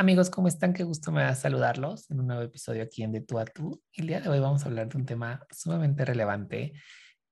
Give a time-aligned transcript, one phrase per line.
[0.00, 0.72] Amigos, ¿cómo están?
[0.72, 3.82] Qué gusto me da saludarlos en un nuevo episodio aquí en De Tú a Tú.
[3.92, 6.72] El día de hoy vamos a hablar de un tema sumamente relevante,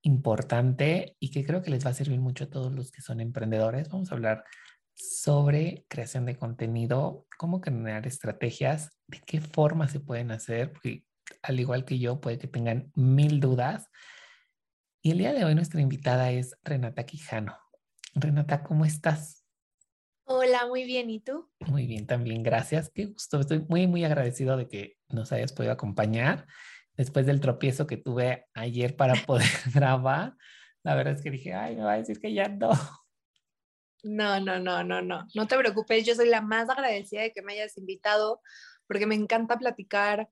[0.02, 3.20] importante y que creo que les va a servir mucho a todos los que son
[3.20, 3.88] emprendedores.
[3.88, 4.44] Vamos a hablar
[4.92, 11.06] sobre creación de contenido, cómo crear estrategias, de qué forma se pueden hacer, porque
[11.40, 13.88] al igual que yo, puede que tengan mil dudas.
[15.00, 17.56] Y el día de hoy nuestra invitada es Renata Quijano.
[18.14, 19.37] Renata, ¿cómo estás?
[20.30, 21.08] Hola, muy bien.
[21.08, 21.50] ¿Y tú?
[21.60, 22.42] Muy bien, también.
[22.42, 22.90] Gracias.
[22.94, 23.40] Qué gusto.
[23.40, 26.46] Estoy muy, muy agradecido de que nos hayas podido acompañar
[26.98, 30.34] después del tropiezo que tuve ayer para poder grabar.
[30.82, 32.72] La verdad es que dije, ay, me va a decir que ya no.
[34.02, 35.26] No, no, no, no, no.
[35.34, 36.04] No te preocupes.
[36.04, 38.42] Yo soy la más agradecida de que me hayas invitado
[38.86, 40.28] porque me encanta platicar.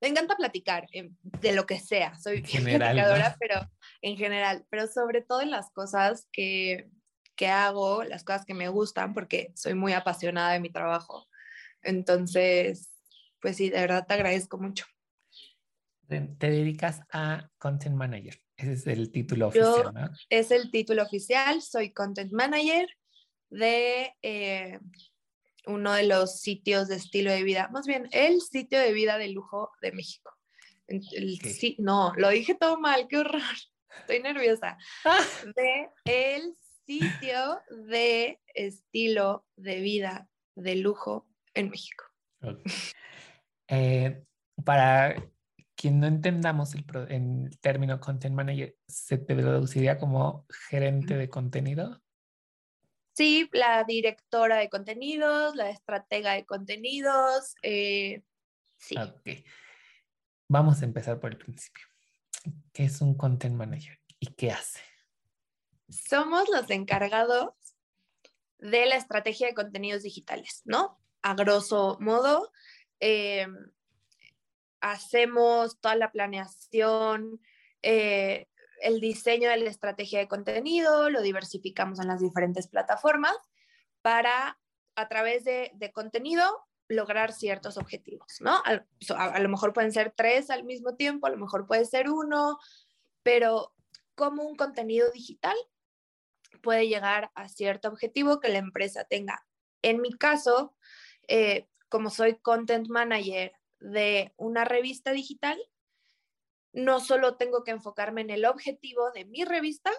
[0.00, 1.10] Me encanta platicar eh,
[1.40, 2.16] de lo que sea.
[2.20, 3.68] Soy platicadora, pero
[4.00, 6.88] en general, pero sobre todo en las cosas que,
[7.36, 11.28] que hago, las cosas que me gustan, porque soy muy apasionada de mi trabajo.
[11.82, 12.90] Entonces,
[13.40, 14.86] pues sí, de verdad te agradezco mucho.
[16.06, 18.40] Te dedicas a Content Manager.
[18.56, 20.10] Ese es el título oficial, ¿no?
[20.28, 21.60] Es el título oficial.
[21.60, 22.86] Soy Content Manager
[23.50, 24.78] de eh,
[25.66, 29.28] uno de los sitios de estilo de vida, más bien el sitio de vida de
[29.28, 30.30] lujo de México.
[30.88, 33.40] sí, no, lo dije todo mal, qué horror.
[34.00, 34.76] Estoy nerviosa.
[35.56, 36.54] De el
[36.86, 42.04] sitio de estilo de vida de lujo en México.
[43.68, 44.22] Eh,
[44.64, 45.14] para
[45.74, 52.00] quien no entendamos el, término content manager, ¿se te traduciría como gerente de contenido?
[53.14, 57.54] Sí, la directora de contenidos, la estratega de contenidos.
[57.62, 58.22] Eh,
[58.76, 58.96] sí.
[60.48, 61.86] Vamos a empezar por el principio.
[62.72, 64.80] ¿Qué es un content manager y qué hace?
[65.94, 67.50] Somos los encargados
[68.58, 70.98] de la estrategia de contenidos digitales, ¿no?
[71.22, 72.50] A grosso modo,
[73.00, 73.46] eh,
[74.80, 77.40] hacemos toda la planeación,
[77.82, 78.48] eh,
[78.80, 83.36] el diseño de la estrategia de contenido, lo diversificamos en las diferentes plataformas
[84.02, 84.58] para,
[84.94, 86.44] a través de, contenido,
[86.88, 88.62] lograr ciertos objetivos, ¿no?
[89.16, 92.58] a, lo mejor pueden ser tres al mismo tiempo, a lo mejor puede ser uno,
[93.22, 93.74] pero
[94.14, 95.56] como un contenido digital
[96.62, 99.46] puede llegar a cierto objetivo que la empresa tenga.
[99.82, 100.74] En mi caso,
[101.28, 105.58] eh, como soy content manager de una revista digital,
[106.72, 109.92] no solo tengo que enfocarme en el objetivo de mi revista,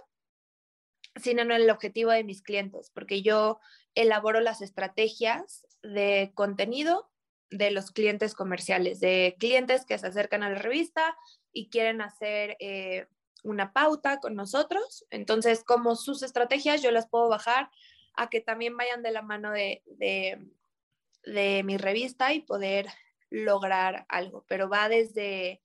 [1.15, 3.59] sino en el objetivo de mis clientes, porque yo
[3.93, 7.09] elaboro las estrategias de contenido
[7.49, 11.15] de los clientes comerciales, de clientes que se acercan a la revista
[11.53, 13.07] y quieren hacer eh,
[13.45, 15.05] una pauta con nosotros.
[15.09, 17.69] Entonces, como sus estrategias, yo las puedo bajar
[18.15, 22.87] a que también vayan de la mano de, de, mi revista y poder
[23.29, 24.45] lograr algo.
[24.47, 25.61] Pero va desde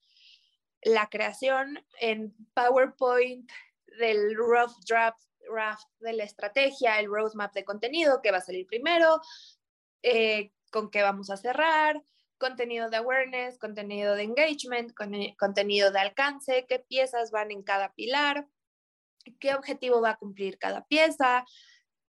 [0.83, 3.51] la creación en PowerPoint
[3.99, 8.65] del rough draft, draft de la estrategia, el roadmap de contenido que va a salir
[8.67, 9.21] primero,
[10.03, 12.03] eh, con qué vamos a cerrar,
[12.41, 14.93] contenido de awareness, contenido de engagement,
[15.37, 18.47] contenido de alcance, qué piezas van en cada pilar,
[19.39, 21.45] qué objetivo va a cumplir cada pieza,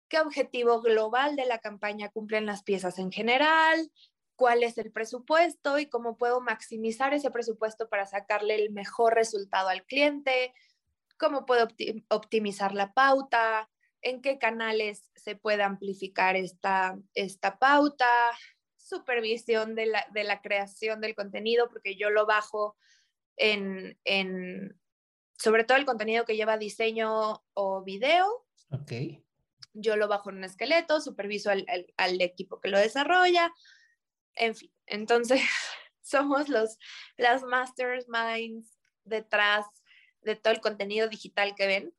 [0.09, 3.91] qué objetivo global de la campaña cumplen las piezas en general,
[4.37, 9.69] cuál es el presupuesto y cómo puedo maximizar ese presupuesto para sacarle el mejor resultado
[9.69, 10.55] al cliente,
[11.19, 11.67] cómo puedo
[12.09, 13.69] optimizar la pauta,
[14.01, 18.07] en qué canales se puede amplificar esta, esta pauta,
[18.91, 22.77] supervisión de la, de la creación del contenido, porque yo lo bajo
[23.37, 24.79] en, en,
[25.39, 28.27] sobre todo el contenido que lleva diseño o video.
[28.71, 28.93] Ok.
[29.73, 31.65] Yo lo bajo en un esqueleto, superviso al,
[31.97, 33.53] al, equipo que lo desarrolla,
[34.35, 34.73] en fin.
[34.87, 35.41] Entonces,
[36.03, 36.77] somos los,
[37.17, 39.67] las masterminds detrás
[40.23, 41.95] de todo el contenido digital que ven.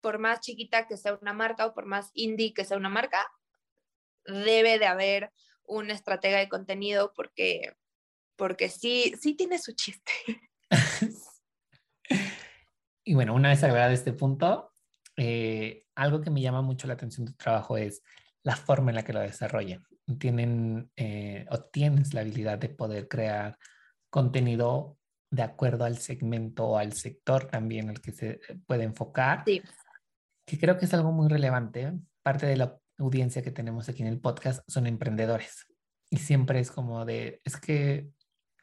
[0.00, 3.24] Por más chiquita que sea una marca o por más indie que sea una marca,
[4.24, 5.32] debe de haber
[5.72, 7.76] una estratega de contenido porque,
[8.36, 10.12] porque sí, sí tiene su chiste.
[13.04, 14.72] y bueno, una vez agregado este punto,
[15.16, 18.02] eh, algo que me llama mucho la atención de tu trabajo es
[18.42, 19.82] la forma en la que lo desarrollen.
[20.18, 23.56] Tienen eh, o tienes la habilidad de poder crear
[24.10, 24.98] contenido
[25.30, 29.44] de acuerdo al segmento o al sector también al que se puede enfocar.
[29.46, 29.62] Sí.
[30.44, 31.92] Que creo que es algo muy relevante.
[32.22, 35.66] Parte de la audiencia que tenemos aquí en el podcast son emprendedores.
[36.10, 38.10] Y siempre es como de, es que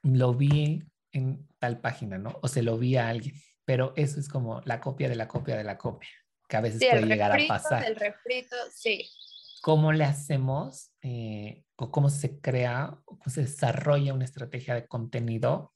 [0.03, 2.39] lo vi en tal página, ¿no?
[2.41, 5.57] O se lo vi a alguien, pero eso es como la copia de la copia
[5.57, 6.09] de la copia,
[6.47, 7.85] que a veces puede llegar a pasar.
[7.85, 9.09] El refrito, sí.
[9.61, 14.87] ¿Cómo le hacemos eh, o cómo se crea o cómo se desarrolla una estrategia de
[14.87, 15.73] contenido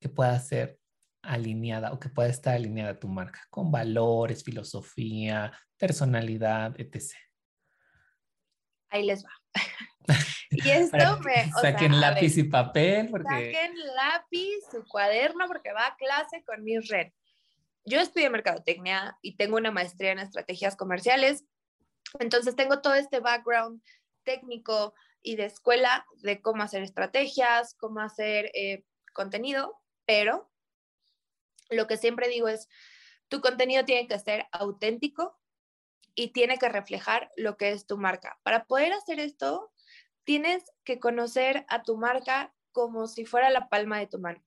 [0.00, 0.78] que pueda ser
[1.26, 7.12] alineada o que pueda estar alineada a tu marca con valores, filosofía, personalidad, etc.
[8.88, 9.30] Ahí les va.
[10.50, 11.50] y esto me...
[11.60, 13.10] saquen lápiz y papel.
[13.10, 13.28] Porque...
[13.28, 17.12] Saquen lápiz, su cuaderno, porque va a clase con mi red.
[17.84, 21.44] Yo estudié mercadotecnia y tengo una maestría en estrategias comerciales.
[22.18, 23.82] Entonces tengo todo este background
[24.24, 30.50] técnico y de escuela de cómo hacer estrategias, cómo hacer eh, contenido, pero
[31.70, 32.68] lo que siempre digo es,
[33.28, 35.38] tu contenido tiene que ser auténtico
[36.14, 38.38] y tiene que reflejar lo que es tu marca.
[38.42, 39.72] Para poder hacer esto,
[40.24, 44.42] tienes que conocer a tu marca como si fuera la palma de tu mano.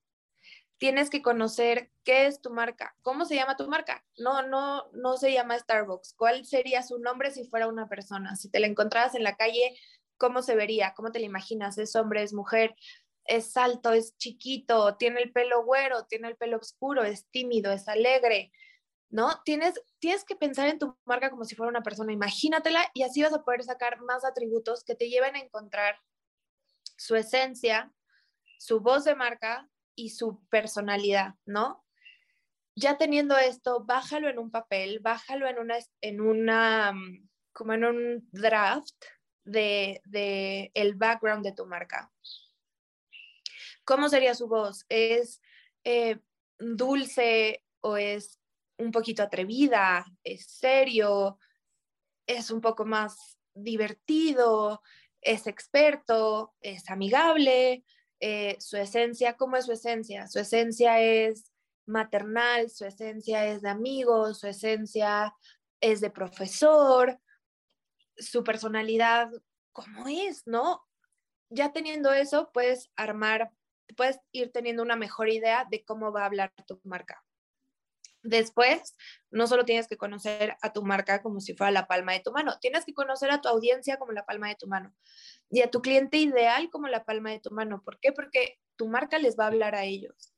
[0.78, 4.04] Tienes que conocer qué es tu marca, cómo se llama tu marca.
[4.16, 6.14] No, no, no se llama Starbucks.
[6.14, 8.34] ¿Cuál sería su nombre si fuera una persona?
[8.36, 9.76] Si te la encontraras en la calle,
[10.16, 10.94] ¿cómo se vería?
[10.94, 11.76] ¿Cómo te la imaginas?
[11.76, 12.74] ¿Es hombre, es mujer?
[13.30, 17.86] Es alto, es chiquito, tiene el pelo güero, tiene el pelo oscuro, es tímido, es
[17.86, 18.52] alegre,
[19.08, 19.40] ¿no?
[19.44, 23.22] Tienes, tienes que pensar en tu marca como si fuera una persona, imagínatela y así
[23.22, 25.96] vas a poder sacar más atributos que te lleven a encontrar
[26.96, 27.92] su esencia,
[28.58, 31.84] su voz de marca y su personalidad, ¿no?
[32.74, 36.92] Ya teniendo esto, bájalo en un papel, bájalo en una, en una,
[37.52, 39.04] como en un draft
[39.44, 42.10] de, de el background de tu marca.
[43.90, 44.86] ¿Cómo sería su voz?
[44.88, 45.42] ¿Es
[45.82, 46.20] eh,
[46.60, 48.38] dulce o es
[48.78, 50.06] un poquito atrevida?
[50.22, 51.40] ¿Es serio?
[52.24, 54.80] ¿Es un poco más divertido?
[55.20, 56.54] ¿Es experto?
[56.60, 57.84] ¿Es amigable?
[58.20, 60.28] Eh, su esencia, ¿cómo es su esencia?
[60.28, 61.50] Su esencia es
[61.84, 65.34] maternal, su esencia es de amigo, su esencia
[65.80, 67.18] es de profesor,
[68.16, 69.32] su personalidad,
[69.72, 70.46] ¿cómo es?
[70.46, 70.86] ¿No?
[71.48, 73.50] Ya teniendo eso, puedes armar
[73.92, 77.24] puedes ir teniendo una mejor idea de cómo va a hablar tu marca.
[78.22, 78.96] Después,
[79.30, 82.32] no solo tienes que conocer a tu marca como si fuera la palma de tu
[82.32, 84.94] mano, tienes que conocer a tu audiencia como la palma de tu mano
[85.48, 87.82] y a tu cliente ideal como la palma de tu mano.
[87.82, 88.12] ¿Por qué?
[88.12, 90.34] Porque tu marca les va a hablar a ellos.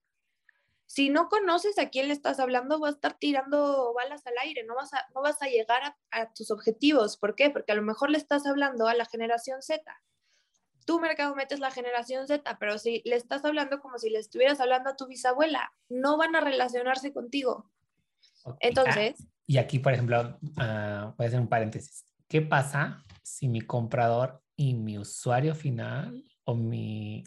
[0.87, 4.63] Si no conoces a quién le estás hablando, vas a estar tirando balas al aire,
[4.63, 7.17] no vas a, no vas a llegar a, a tus objetivos.
[7.17, 7.51] ¿Por qué?
[7.51, 9.83] Porque a lo mejor le estás hablando a la generación Z
[10.85, 14.61] tu mercado metes la generación Z, pero si le estás hablando como si le estuvieras
[14.61, 17.71] hablando a tu bisabuela, no van a relacionarse contigo.
[18.61, 19.17] Entonces...
[19.21, 22.07] Ah, y aquí, por ejemplo, uh, voy a hacer un paréntesis.
[22.29, 27.25] ¿Qué pasa si mi comprador y mi usuario final o mi,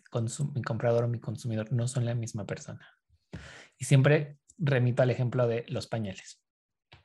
[0.54, 2.88] mi comprador o mi consumidor no son la misma persona?
[3.78, 6.42] Y siempre remito al ejemplo de los pañales,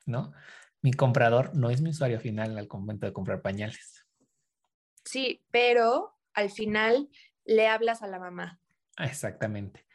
[0.05, 0.33] ¿no?
[0.81, 4.07] Mi comprador no es mi usuario final al momento de comprar pañales.
[5.03, 7.09] Sí, pero al final
[7.45, 8.59] le hablas a la mamá.
[8.97, 9.85] Exactamente.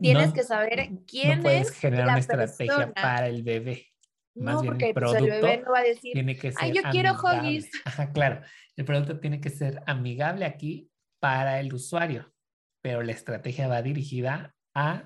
[0.00, 3.86] Tienes que saber quién no puedes generar una estrategia para el bebé.
[4.34, 6.72] Más bien el producto pues, el bebé no va a decir, tiene que ser Ay,
[6.72, 7.70] yo quiero huggies.
[8.14, 8.40] claro,
[8.76, 12.32] el producto tiene que ser amigable aquí para el usuario,
[12.80, 15.04] pero la estrategia va dirigida a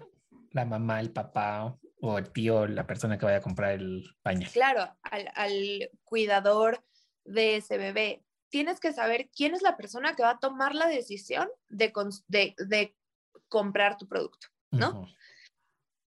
[0.53, 4.51] la mamá, el papá o el tío, la persona que vaya a comprar el pañal.
[4.53, 6.85] Claro, al, al cuidador
[7.25, 10.87] de ese bebé tienes que saber quién es la persona que va a tomar la
[10.87, 11.93] decisión de,
[12.29, 12.95] de,
[13.49, 15.07] comprar tu producto, ¿no?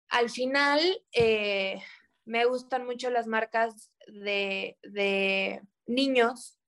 [0.09, 0.79] Al final,
[1.11, 1.81] eh,
[2.25, 6.59] me gustan mucho las marcas de, de niños.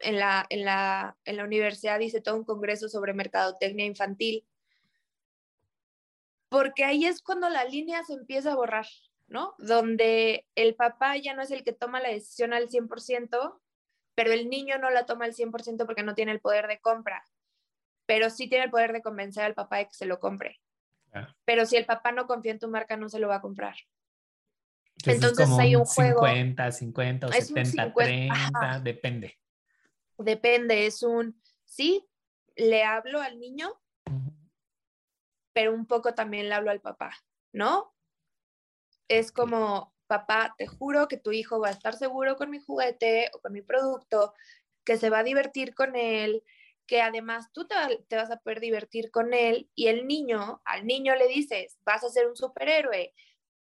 [0.00, 4.44] En la, en, la, en la universidad hice todo un congreso sobre mercadotecnia infantil,
[6.48, 8.86] porque ahí es cuando la línea se empieza a borrar,
[9.26, 9.54] ¿no?
[9.58, 13.60] Donde el papá ya no es el que toma la decisión al 100%,
[14.14, 17.24] pero el niño no la toma al 100% porque no tiene el poder de compra,
[18.06, 20.60] pero sí tiene el poder de convencer al papá de que se lo compre.
[21.44, 23.76] Pero si el papá no confía en tu marca, no se lo va a comprar.
[25.06, 26.26] Entonces, hay un, juego.
[26.26, 29.38] 50, 50 o 70, 30, depende.
[30.18, 32.06] Depende, es un, sí,
[32.56, 33.80] le hablo al niño,
[35.52, 37.14] pero un poco también le hablo al papá,
[37.52, 37.94] ¿no?
[39.08, 43.30] Es como, papá, te juro que tu hijo va a estar seguro con mi juguete
[43.34, 44.34] o con mi producto,
[44.84, 46.42] que se va a divertir con él,
[46.86, 51.14] que además tú te, vas a poder divertir con él y el niño, al niño
[51.14, 53.14] le dices, vas a ser un superhéroe,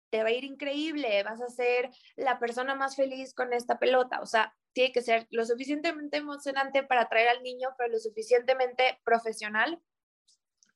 [0.09, 4.21] te va a ir increíble, vas a ser la persona más feliz con esta pelota.
[4.21, 8.99] O sea, tiene que ser lo suficientemente emocionante para atraer al niño, pero lo suficientemente
[9.03, 9.79] profesional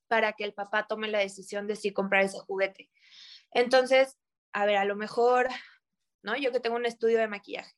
[0.07, 2.91] para que el papá tome la decisión de si comprar ese juguete.
[3.51, 4.17] Entonces,
[4.53, 5.49] a ver, a lo mejor,
[6.21, 6.35] ¿no?
[6.37, 7.75] Yo que tengo un estudio de maquillaje.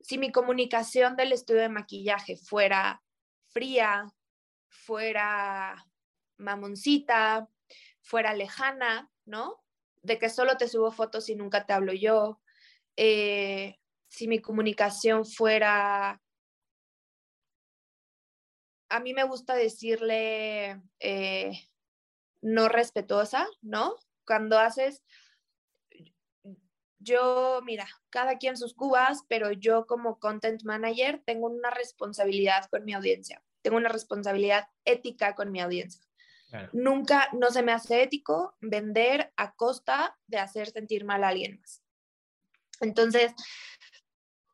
[0.00, 3.02] Si mi comunicación del estudio de maquillaje fuera
[3.48, 4.12] fría,
[4.68, 5.86] fuera
[6.38, 7.48] mamoncita,
[8.00, 9.62] fuera lejana, ¿no?
[10.02, 12.40] De que solo te subo fotos y nunca te hablo yo.
[12.96, 13.78] Eh,
[14.08, 16.20] si mi comunicación fuera
[18.92, 21.52] a mí me gusta decirle eh,
[22.42, 23.96] no respetuosa, ¿no?
[24.26, 25.02] Cuando haces,
[27.02, 32.84] yo, mira, cada quien sus cubas, pero yo como content manager tengo una responsabilidad con
[32.84, 36.02] mi audiencia, tengo una responsabilidad ética con mi audiencia.
[36.72, 41.58] Nunca, no se me hace ético vender a costa de hacer sentir mal a alguien
[41.58, 41.82] más.
[42.80, 43.32] Entonces,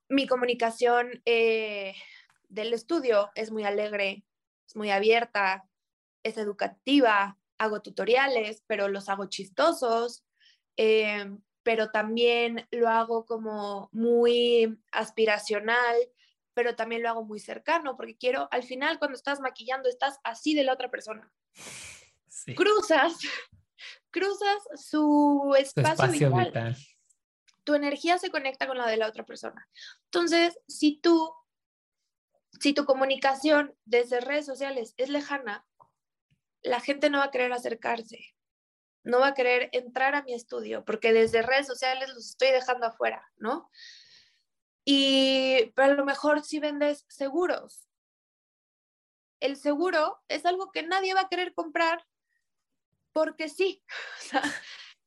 [0.09, 1.95] mi comunicación eh,
[2.49, 4.25] del estudio es muy alegre,
[4.67, 5.69] es muy abierta,
[6.23, 10.25] es educativa, hago tutoriales, pero los hago chistosos,
[10.76, 11.26] eh,
[11.69, 15.97] pero también lo hago como muy aspiracional,
[16.55, 20.55] pero también lo hago muy cercano, porque quiero, al final, cuando estás maquillando, estás así
[20.55, 21.31] de la otra persona.
[22.57, 23.19] Cruzas,
[24.11, 26.75] cruzas su espacio, vital.
[27.65, 29.69] Tu energía se conecta con la de la otra persona.
[30.05, 31.31] Entonces, si tú
[32.61, 35.67] si tu comunicación desde redes sociales es lejana,
[36.63, 38.35] la gente no va a querer acercarse,
[39.09, 42.87] no va a querer entrar a mi estudio, porque desde redes sociales los estoy dejando
[42.87, 43.71] afuera, ¿no?
[44.85, 47.88] Y a lo mejor si vendes seguros,
[49.41, 52.05] el seguro es algo que nadie va a querer comprar
[53.12, 53.83] porque sí.
[54.19, 54.43] O sea,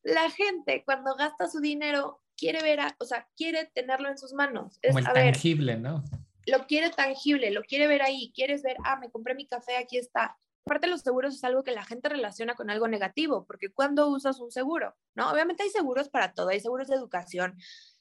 [0.03, 4.79] la gente cuando gasta su dinero quiere ver, o sea, quiere tenerlo en sus manos.
[4.81, 6.03] Es, Como tangible, ¿no?
[6.47, 9.97] lo quiere tangible, lo quiere ver ahí, quieres ver, ah, me compré mi café, aquí
[9.97, 10.39] está.
[10.65, 14.39] Aparte, los seguros es algo que la gente relaciona con algo negativo, porque cuando usas
[14.39, 15.31] un seguro, ¿no?
[15.31, 17.57] Obviamente hay seguros para todo, hay seguros de educación,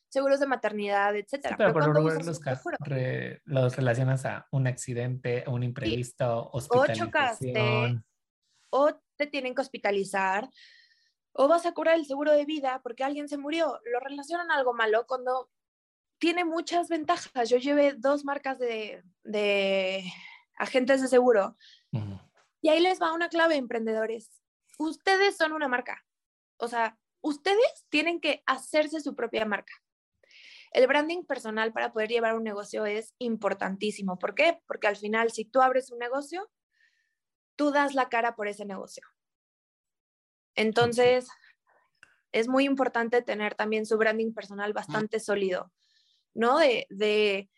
[0.08, 1.56] seguros de maternidad, etcétera.
[1.56, 2.40] pero, por lo los,
[3.44, 8.04] los relacionas a un accidente, a un imprevisto, hospitalización.
[8.70, 10.48] O, o te tienen que hospitalizar,
[11.32, 13.80] o vas a curar el seguro de vida porque alguien se murió.
[13.90, 15.48] Lo relacionan a algo malo cuando
[16.18, 17.48] tiene muchas ventajas.
[17.48, 19.02] Yo llevé dos marcas de,
[20.56, 21.56] agentes de seguro.
[22.60, 24.30] Y ahí les va una clave, emprendedores.
[24.78, 26.04] Ustedes son una marca.
[26.58, 29.72] O sea, ustedes tienen que hacerse su propia marca.
[30.72, 34.18] El branding personal para poder llevar un negocio es importantísimo.
[34.18, 34.60] ¿Por qué?
[34.66, 36.50] Porque al final, si tú abres un negocio,
[37.56, 39.04] tú das la cara por ese negocio.
[40.54, 41.28] Entonces,
[42.32, 45.72] es muy importante tener también su branding personal bastante sólido.
[46.34, 46.58] ¿no?
[46.58, 47.50] De,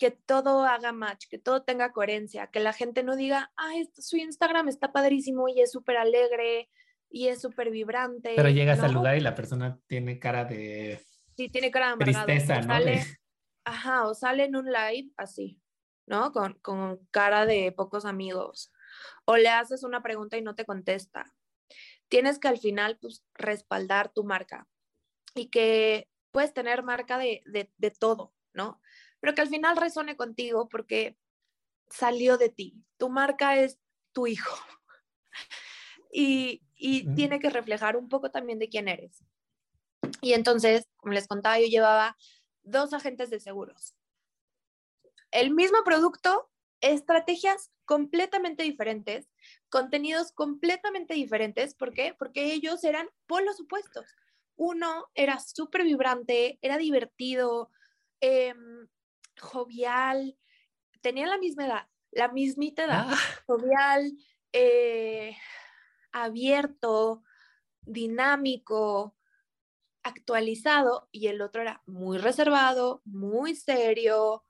[0.00, 4.16] que todo haga match, que todo tenga coherencia, que la gente no diga, ah, su
[4.16, 6.70] Instagram está padrísimo y es súper alegre
[7.10, 8.32] y es súper vibrante.
[8.34, 11.04] Pero llegas al lugar y la persona tiene cara de...
[11.36, 12.74] Sí, tiene cara de Tristeza, ¿no?
[13.66, 15.60] Ajá, o sale en un live así,
[16.06, 16.32] ¿no?
[16.32, 18.72] Con, con cara de pocos amigos.
[19.26, 21.34] O le haces una pregunta y no te contesta.
[22.08, 24.66] Tienes que al final, pues, respaldar tu marca
[25.34, 28.80] y que puedes tener marca de, de, todo, ¿no?
[29.20, 31.16] Pero que al final resone contigo porque
[31.88, 32.74] salió de ti.
[32.96, 33.78] Tu marca es
[34.12, 34.56] tu hijo.
[36.12, 39.22] Y, y tiene que reflejar un poco también de quién eres.
[40.20, 42.16] Y entonces, como les contaba, yo llevaba
[42.62, 43.94] dos agentes de seguros.
[45.30, 46.50] El mismo producto,
[46.80, 49.28] estrategias completamente diferentes,
[49.68, 51.74] contenidos completamente diferentes.
[51.74, 52.14] ¿Por qué?
[52.18, 54.14] Porque ellos eran polos opuestos.
[54.56, 57.70] Uno era súper vibrante, era divertido,
[58.20, 58.88] em,
[59.40, 60.38] jovial,
[61.00, 63.18] tenía la misma edad, la mismita edad, ah.
[63.46, 64.12] jovial,
[64.52, 65.36] eh,
[66.12, 67.22] abierto,
[67.82, 69.16] dinámico,
[70.02, 74.44] actualizado, y el otro era muy reservado, muy serio,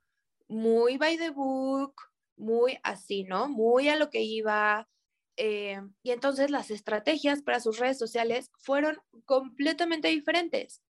[0.48, 1.94] muy by the book,
[2.36, 3.48] muy así, ¿no?
[3.48, 4.88] Muy a lo que iba,
[5.36, 10.82] eh, y entonces las estrategias para sus redes sociales fueron completamente diferentes.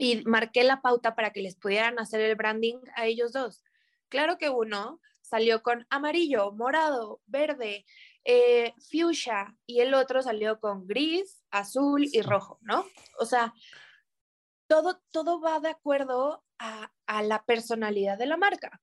[0.00, 3.62] Y marqué la pauta para que les pudieran hacer el branding a ellos dos.
[4.08, 7.84] Claro que uno salió con amarillo, morado, verde,
[8.24, 12.86] eh, fuchsia y el otro salió con gris, azul y rojo, ¿no?
[13.18, 13.52] O sea,
[14.66, 18.80] todo, todo va de acuerdo a, a la personalidad de la marca.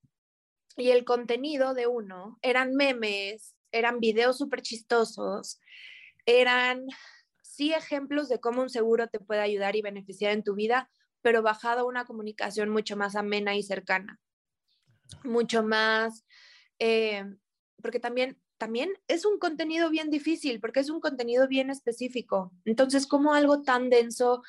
[0.76, 5.60] Y el contenido de uno eran memes, eran videos súper chistosos,
[6.28, 6.86] eran
[7.42, 10.92] sí ejemplos de cómo un seguro te puede ayudar y beneficiar en tu vida,
[11.28, 14.18] pero bajado a una comunicación mucho más amena y cercana,
[15.26, 16.24] mucho más,
[16.80, 17.26] eh,
[17.82, 22.54] porque también, también es un contenido bien difícil, porque es un contenido bien específico.
[22.64, 24.42] Entonces, como algo tan denso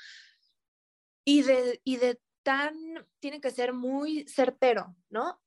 [1.24, 2.76] y de, y de tan,
[3.18, 5.42] tiene que ser muy certero, ¿no?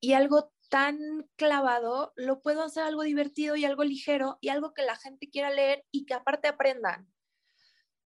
[0.00, 0.98] Y algo tan
[1.36, 5.50] clavado, lo puedo hacer algo divertido y algo ligero y algo que la gente quiera
[5.50, 7.06] leer y que aparte aprendan.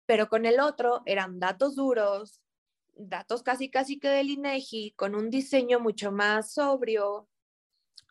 [0.06, 2.40] Pero con el otro eran datos duros,
[3.08, 7.28] datos casi casi que del INEGI, con un diseño mucho más sobrio,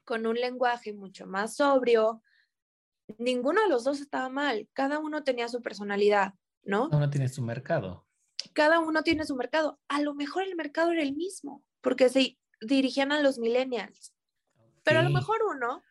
[0.05, 2.24] con un lenguaje mucho más sobrio.
[3.17, 6.89] Ninguno de los dos estaba mal, cada uno tenía su personalidad, ¿no?
[6.89, 8.05] Cada uno tiene su mercado.
[8.53, 9.79] Cada uno tiene su mercado.
[9.88, 14.13] A lo mejor el mercado era el mismo, porque se dirigían a los millennials.
[14.84, 15.84] Pero a lo mejor uno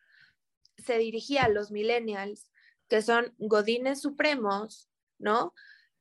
[0.77, 2.51] se dirigía a los millennials,
[2.87, 5.53] que son godines supremos, ¿no?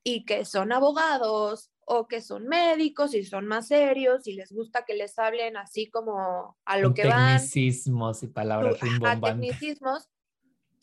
[0.02, 4.85] Y que son abogados o que son médicos y son más serios y les gusta
[4.85, 7.38] que les hablen así como a lo que van.
[7.38, 9.30] Tecnicismos y palabras rimbombantes.
[9.30, 10.09] Tecnicismos.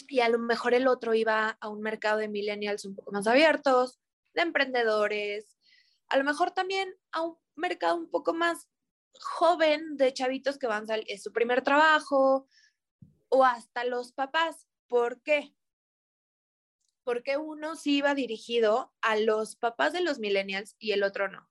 [0.08, 3.28] Y a lo mejor el otro iba a un mercado de millennials un poco más
[3.28, 4.00] abiertos,
[4.34, 5.56] de emprendedores,
[6.10, 8.68] a lo mejor también a un mercado un poco más
[9.14, 12.48] joven de chavitos que van a salir, es su primer trabajo,
[13.30, 14.68] o hasta los papás.
[14.88, 15.56] ¿Por qué?
[17.06, 21.48] Porque uno sí iba dirigido a los papás de los millennials y el otro no.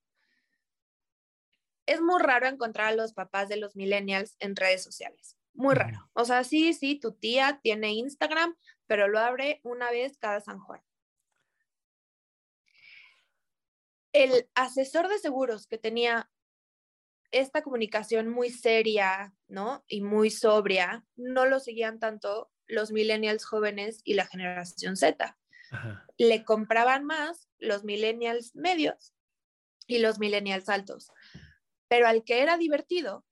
[1.86, 5.38] Es muy raro encontrar a los papás de los millennials en redes sociales.
[5.52, 6.10] Muy raro.
[6.12, 8.56] O sea, sí, sí, tu tía tiene Instagram,
[8.86, 10.82] pero lo abre una vez cada San Juan.
[14.12, 16.28] El asesor de seguros que tenía
[17.30, 19.84] esta comunicación muy seria, ¿no?
[19.86, 25.36] Y muy sobria, no lo seguían tanto los millennials jóvenes y la generación Z.
[26.18, 29.14] Le compraban más los millennials medios
[29.86, 31.10] y los millennials altos.
[31.88, 33.24] Pero al que era divertido,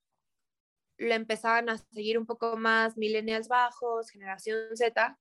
[0.99, 5.19] le empezaban a seguir un poco más millennials bajos, generación Z,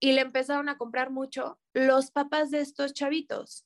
[0.00, 3.64] y le empezaron a comprar mucho los papás de estos chavitos.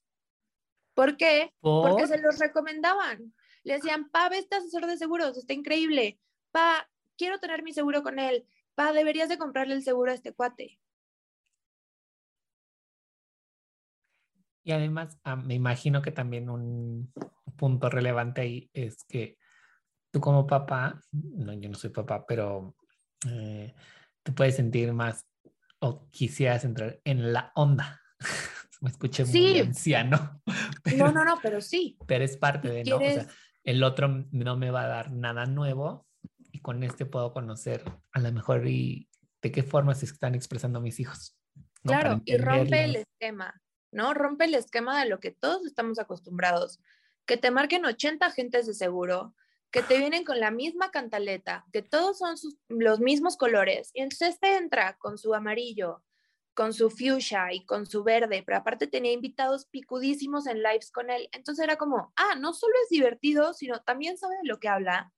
[0.94, 1.54] ¿Por qué?
[1.60, 3.34] Porque se los recomendaban.
[3.64, 6.18] Le decían, pa, ve este asesor de seguros, está increíble.
[6.50, 8.46] Pa, quiero tener mi seguro con él.
[8.74, 10.78] Pa, deberías de comprarle el seguro a este cuate.
[14.68, 17.10] Y además, ah, me imagino que también un
[17.56, 19.38] punto relevante ahí es que
[20.12, 22.76] tú como papá, no, yo no soy papá, pero
[23.30, 23.74] eh,
[24.22, 25.26] te puedes sentir más
[25.78, 27.98] o quisieras entrar en la onda.
[28.82, 30.42] me escuché muy anciano.
[30.98, 31.96] no, no, no, pero sí.
[32.06, 32.96] Pero es parte de, ¿no?
[32.96, 33.26] O sea,
[33.64, 36.06] el otro no me va a dar nada nuevo
[36.52, 39.08] y con este puedo conocer a lo mejor y
[39.40, 41.38] de qué forma se están expresando mis hijos.
[41.82, 43.54] Claro, y rompe el esquema,
[43.90, 44.14] ¿no?
[44.14, 46.80] Rompe el esquema de lo que todos estamos acostumbrados.
[47.26, 49.34] Que te marquen 80 agentes de seguro,
[49.70, 52.36] que te vienen con la misma cantaleta, que todos son
[52.68, 56.02] los mismos colores, y entonces este entra con su amarillo,
[56.54, 61.08] con su fuchsia y con su verde, pero aparte tenía invitados picudísimos en lives con
[61.08, 61.28] él.
[61.30, 65.12] Entonces era como, ah, no solo es divertido, sino también sabe de lo que habla.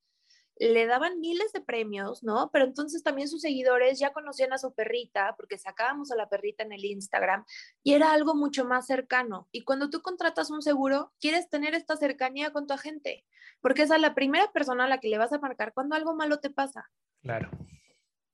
[0.63, 2.51] Le daban miles de premios, ¿no?
[2.53, 6.65] Pero entonces también sus seguidores ya conocían a su perrita, porque sacábamos a la perrita
[6.65, 7.47] en el Instagram,
[7.83, 9.49] y era algo mucho más cercano.
[9.53, 13.25] Y cuando tú contratas un seguro, quieres tener esta cercanía con tu agente,
[13.63, 16.15] porque esa es la primera persona a la que le vas a marcar cuando algo
[16.15, 16.91] malo te pasa.
[17.23, 17.51] Claro.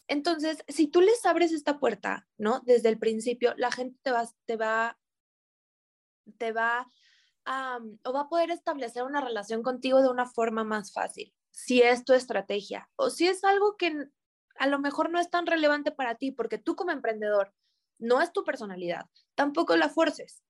[0.09, 2.61] Entonces, si tú les abres esta puerta, ¿no?
[2.65, 4.99] Desde el principio, la gente te va, te va,
[6.39, 6.89] te va,
[8.05, 12.05] o va a poder establecer una relación contigo de una forma más fácil, si es
[12.05, 14.11] tu estrategia, o si es algo que
[14.59, 17.55] a lo mejor no es tan relevante para ti, porque tú como emprendedor
[17.99, 20.43] no es tu personalidad, tampoco la fuerces,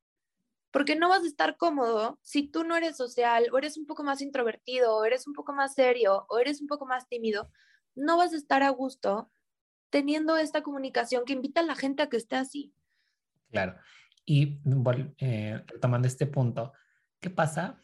[0.72, 4.02] porque no vas a estar cómodo si tú no eres social, o eres un poco
[4.02, 7.52] más introvertido, o eres un poco más serio, o eres un poco más tímido,
[7.94, 9.30] no vas a estar a gusto
[9.90, 12.74] teniendo esta comunicación que invita a la gente a que esté así.
[13.52, 13.76] Claro.
[14.24, 14.58] Y
[15.18, 16.72] eh, retomando este punto,
[17.20, 17.80] ¿qué pasa?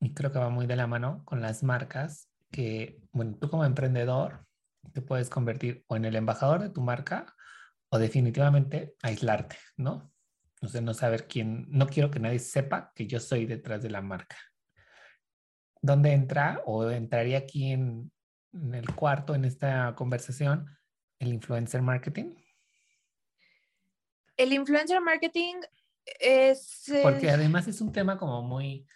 [0.00, 3.64] Y creo que va muy de la mano con las marcas que, bueno, tú como
[3.64, 4.46] emprendedor
[4.92, 7.34] te puedes convertir o en el embajador de tu marca
[7.88, 10.12] o definitivamente aislarte, ¿no?
[10.62, 13.90] O sea, no saber quién, no quiero que nadie sepa que yo soy detrás de
[13.90, 14.36] la marca.
[15.82, 18.12] ¿Dónde entra o entraría aquí en,
[18.52, 20.70] en el cuarto en esta conversación?
[21.18, 22.34] el influencer marketing?
[24.36, 25.54] El influencer marketing
[26.20, 26.84] es...
[27.02, 28.86] Porque además es un tema como muy,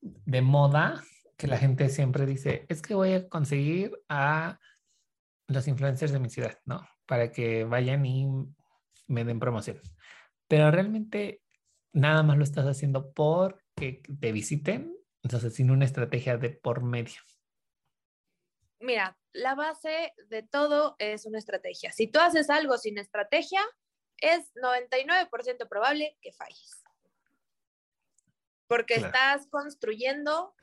[0.00, 1.02] de moda
[1.36, 4.58] que la gente siempre dice, es que voy a conseguir a
[5.48, 6.86] los influencers de mi ciudad, ¿no?
[7.06, 8.26] Para que vayan y
[9.06, 9.80] me den promoción.
[10.48, 11.42] Pero realmente
[11.92, 17.20] nada más lo estás haciendo porque te visiten, entonces sin una estrategia de por medio.
[18.80, 21.92] Mira, la base de todo es una estrategia.
[21.92, 23.60] Si tú haces algo sin estrategia,
[24.18, 26.82] es 99% probable que falles.
[28.66, 30.54] Porque estás construyendo,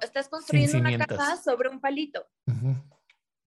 [0.00, 2.28] estás construyendo una casa sobre un palito.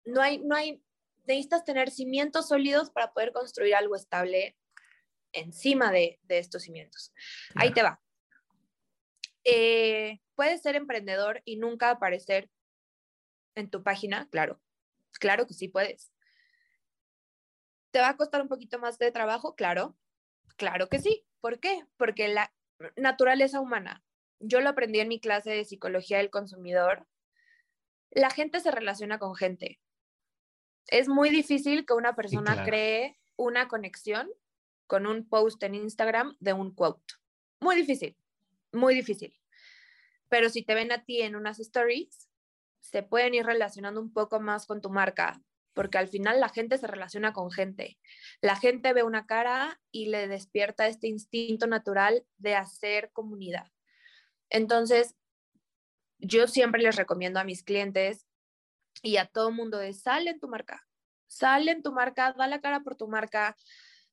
[0.05, 0.83] No hay, no hay,
[1.27, 4.57] necesitas tener cimientos sólidos para poder construir algo estable
[5.33, 7.13] encima de, estos cimientos.
[7.55, 8.01] Ahí te va.
[9.45, 12.51] Eh, puedes ser emprendedor y nunca aparecer
[13.55, 14.61] en tu página, claro,
[15.13, 16.11] claro que sí puedes.
[17.91, 19.55] ¿Te va a costar un poquito más de trabajo?
[19.55, 19.97] Claro,
[20.57, 21.25] claro que sí.
[21.41, 21.87] ¿Por qué?
[21.97, 22.53] Porque la
[22.97, 24.03] naturaleza humana,
[24.41, 27.07] yo lo aprendí en mi clase de psicología del consumidor,
[28.11, 29.81] la gente se relaciona con gente.
[30.87, 34.31] Es muy difícil que una persona cree una conexión
[34.87, 37.15] con un post en Instagram de un quote.
[37.61, 38.17] Muy difícil,
[38.73, 39.35] muy difícil.
[40.29, 42.29] Pero si te ven a ti en unas stories,
[42.81, 45.43] se pueden ir relacionando un poco más con tu marca,
[45.73, 47.99] porque al final la gente se relaciona con gente.
[48.41, 53.74] La gente ve una cara y le despierta este instinto natural de hacer comunidad.
[54.55, 55.17] Entonces,
[56.21, 58.25] yo siempre les recomiendo a mis clientes
[59.03, 60.87] y a todo mundo de sal en tu marca,
[61.27, 63.57] sal en tu marca, da la cara por tu marca,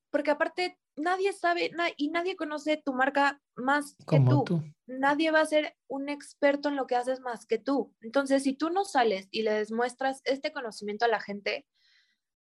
[0.09, 4.43] porque aparte nadie sabe y nadie conoce tu marca más que tú.
[4.87, 7.93] Nadie va a ser un experto en lo que haces más que tú.
[8.01, 11.67] Entonces, si tú no sales y le demuestras este conocimiento a la gente,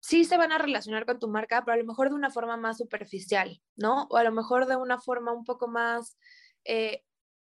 [0.01, 2.59] sí se van a relacionar con tu marca, pero a lo mejor de una forma
[2.59, 4.07] más superficial, ¿no?
[4.11, 6.19] O a lo mejor de una forma un poco más,
[6.65, 7.03] eh,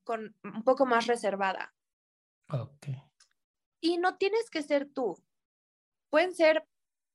[0.05, 1.75] con, un poco más reservada.
[2.51, 2.89] Ok.
[3.81, 5.17] Y no tienes que ser tú.
[6.11, 6.67] Pueden ser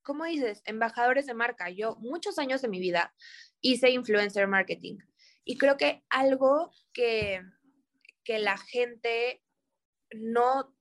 [0.10, 0.63] ¿cómo dices?
[0.65, 1.69] Embajadores de marca.
[1.69, 3.13] Yo muchos años de mi vida
[3.62, 4.97] hice influencer marketing
[5.43, 7.43] y creo que algo que,
[8.23, 9.43] que la gente
[10.12, 10.75] no,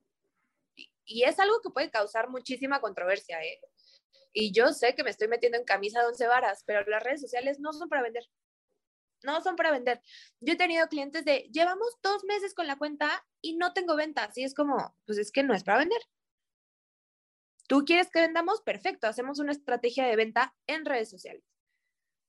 [1.04, 3.60] y es algo que puede causar muchísima controversia, ¿eh?
[4.32, 7.20] Y yo sé que me estoy metiendo en camisa de once varas, pero las redes
[7.20, 8.24] sociales no son para vender.
[9.22, 10.00] No son para vender.
[10.40, 14.36] Yo he tenido clientes de, llevamos dos meses con la cuenta y no tengo ventas.
[14.38, 16.00] Y es como, pues es que no es para vender.
[17.68, 18.62] ¿Tú quieres que vendamos?
[18.62, 21.44] Perfecto, hacemos una estrategia de venta en redes sociales.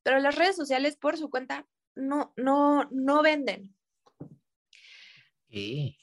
[0.03, 3.75] Pero las redes sociales por su cuenta no, no, no venden.
[5.49, 5.97] Sí.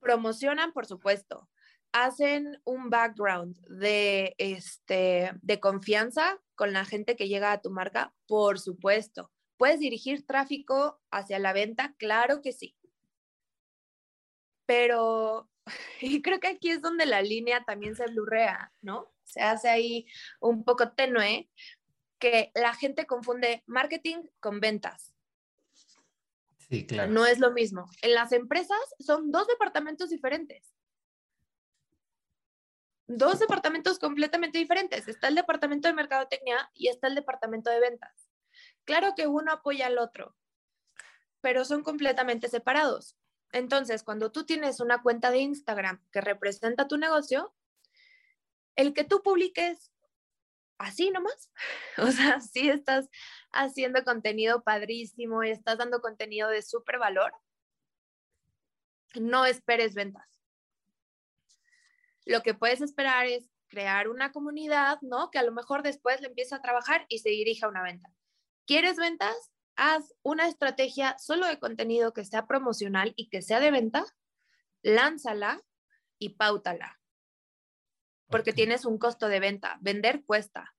[0.00, 1.48] Promocionan, por supuesto.
[1.92, 8.14] Hacen un background de, este, de confianza con la gente que llega a tu marca,
[8.26, 9.30] por supuesto.
[9.62, 11.94] ¿Puedes dirigir tráfico hacia la venta?
[11.96, 12.76] Claro que sí.
[14.66, 15.48] Pero
[16.00, 19.14] y creo que aquí es donde la línea también se blurrea, ¿no?
[19.22, 20.04] Se hace ahí
[20.40, 21.48] un poco tenue,
[22.18, 25.14] que la gente confunde marketing con ventas.
[26.68, 27.12] Sí, claro.
[27.12, 27.86] No es lo mismo.
[28.02, 30.74] En las empresas son dos departamentos diferentes.
[33.06, 35.06] Dos departamentos completamente diferentes.
[35.06, 38.31] Está el departamento de mercadotecnia y está el departamento de ventas.
[38.84, 40.36] Claro que uno apoya al otro,
[41.40, 43.16] pero son completamente separados.
[43.52, 47.54] Entonces, cuando tú tienes una cuenta de Instagram que representa tu negocio,
[48.76, 49.92] el que tú publiques
[50.78, 51.50] así nomás,
[51.98, 53.08] o sea, si estás
[53.52, 57.32] haciendo contenido padrísimo, estás dando contenido de súper valor,
[59.14, 60.26] no esperes ventas.
[62.24, 65.30] Lo que puedes esperar es crear una comunidad, ¿no?
[65.30, 68.10] Que a lo mejor después le empieza a trabajar y se dirija a una venta.
[68.66, 69.52] ¿Quieres ventas?
[69.76, 74.04] haz una estrategia solo de contenido que sea promocional y que sea de venta,
[74.82, 75.60] lánzala
[76.18, 77.00] y pautala.
[78.28, 79.78] Porque tienes un costo de venta.
[79.80, 80.74] Vender cuesta.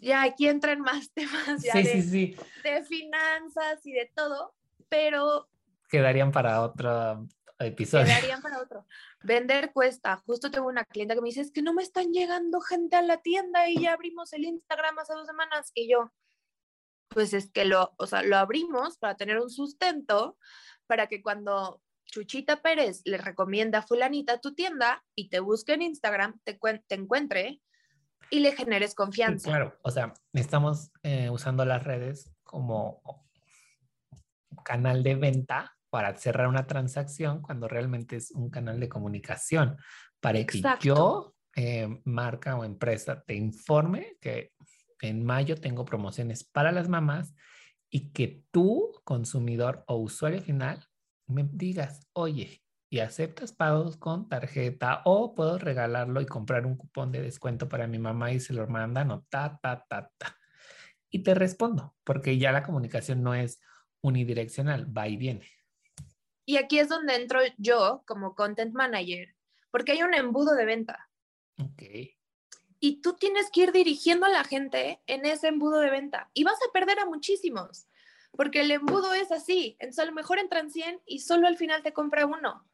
[0.00, 4.54] Ya aquí entran más temas ya de, de finanzas y de todo,
[4.88, 5.48] pero...
[5.88, 7.26] Quedarían para otro
[7.64, 8.06] episodio.
[8.06, 8.86] Quedarían para otro.
[9.22, 10.16] Vender cuesta.
[10.26, 13.02] Justo tengo una clienta que me dice, es que no me están llegando gente a
[13.02, 15.70] la tienda y ya abrimos el Instagram hace dos semanas.
[15.74, 16.12] Y yo,
[17.08, 20.38] pues es que lo, o sea, lo abrimos para tener un sustento,
[20.86, 25.82] para que cuando Chuchita Pérez le recomienda a fulanita tu tienda y te busque en
[25.82, 27.60] Instagram, te, te encuentre
[28.30, 29.48] y le generes confianza.
[29.48, 33.02] claro, o sea, estamos eh, usando las redes como
[34.64, 39.76] canal de venta para cerrar una transacción cuando realmente es un canal de comunicación
[40.20, 44.54] para que yo, eh, marca o empresa, te informe que
[45.02, 47.34] en mayo tengo promociones para las mamás
[47.90, 50.82] y que tú, consumidor o usuario final,
[51.26, 57.12] me digas, oye, ¿y aceptas pagos con tarjeta o puedo regalarlo y comprar un cupón
[57.12, 60.36] de descuento para mi mamá y se lo mandan o ta, ta, ta, ta?
[61.10, 63.60] Y te respondo, porque ya la comunicación no es
[64.00, 65.46] unidireccional, va y viene.
[66.52, 69.34] Y aquí es donde entro yo como content manager,
[69.70, 71.08] porque hay un embudo de venta.
[71.58, 71.82] Ok.
[72.78, 76.44] Y tú tienes que ir dirigiendo a la gente en ese embudo de venta y
[76.44, 77.86] vas a perder a muchísimos,
[78.32, 79.78] porque el embudo es así.
[79.78, 82.68] Entonces a lo mejor entran 100 y solo al final te compra uno.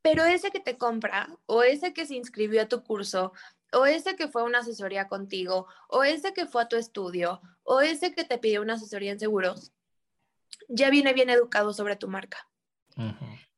[0.00, 3.32] Pero ese que te compra o ese que se inscribió a tu curso
[3.72, 7.42] o ese que fue a una asesoría contigo o ese que fue a tu estudio
[7.64, 9.72] o ese que te pidió una asesoría en seguros,
[10.68, 12.48] ya viene bien educado sobre tu marca.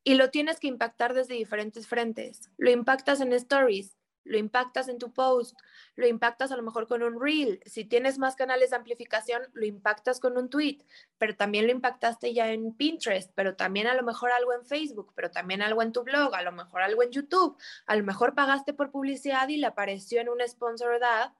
[0.05, 2.51] Y lo tienes que impactar desde diferentes frentes.
[2.59, 3.97] Lo impactas en stories,
[4.27, 5.57] lo impactas en tu post,
[5.95, 7.61] lo impactas a lo mejor con un reel.
[7.65, 10.79] Si tienes más canales de amplificación, lo impactas con un tweet,
[11.19, 15.13] pero también lo impactaste ya en Pinterest, pero también a lo mejor algo en Facebook,
[15.15, 17.57] pero también algo en tu blog, a lo mejor algo en YouTube.
[17.87, 21.31] A lo mejor pagaste por publicidad y le apareció en un sponsor ad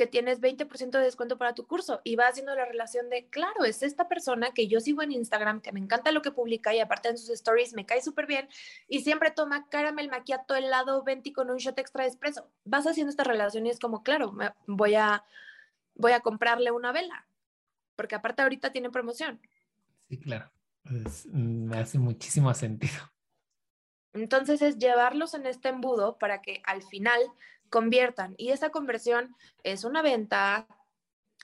[0.00, 3.66] que tienes 20% de descuento para tu curso y va haciendo la relación de, claro,
[3.66, 6.80] es esta persona que yo sigo en Instagram, que me encanta lo que publica y
[6.80, 8.48] aparte en sus stories me cae súper bien
[8.88, 12.48] y siempre toma caramel maquiato helado 20 con un shot extra de espresso.
[12.64, 14.34] Vas haciendo esta relación y es como, claro,
[14.66, 15.22] voy a,
[15.96, 17.26] voy a comprarle una vela,
[17.94, 19.38] porque aparte ahorita tiene promoción.
[20.08, 20.50] Sí, claro.
[21.30, 23.02] me hace muchísimo sentido.
[24.14, 27.20] Entonces es llevarlos en este embudo para que al final
[27.70, 28.34] conviertan.
[28.36, 30.66] Y esa conversión es una venta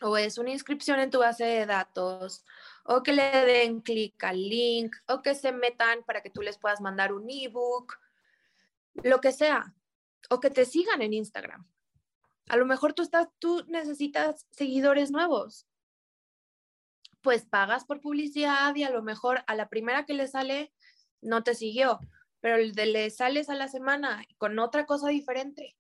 [0.03, 2.45] o es una inscripción en tu base de datos
[2.85, 6.59] o que le den clic al link o que se metan para que tú les
[6.59, 7.95] puedas mandar un ebook,
[9.03, 9.75] lo que sea,
[10.29, 11.67] o que te sigan en Instagram.
[12.49, 15.67] A lo mejor tú estás tú necesitas seguidores nuevos.
[17.23, 20.73] Pues pagas por publicidad y a lo mejor a la primera que le sale
[21.23, 21.99] no te siguió,
[22.41, 25.77] pero le sales a la semana con otra cosa diferente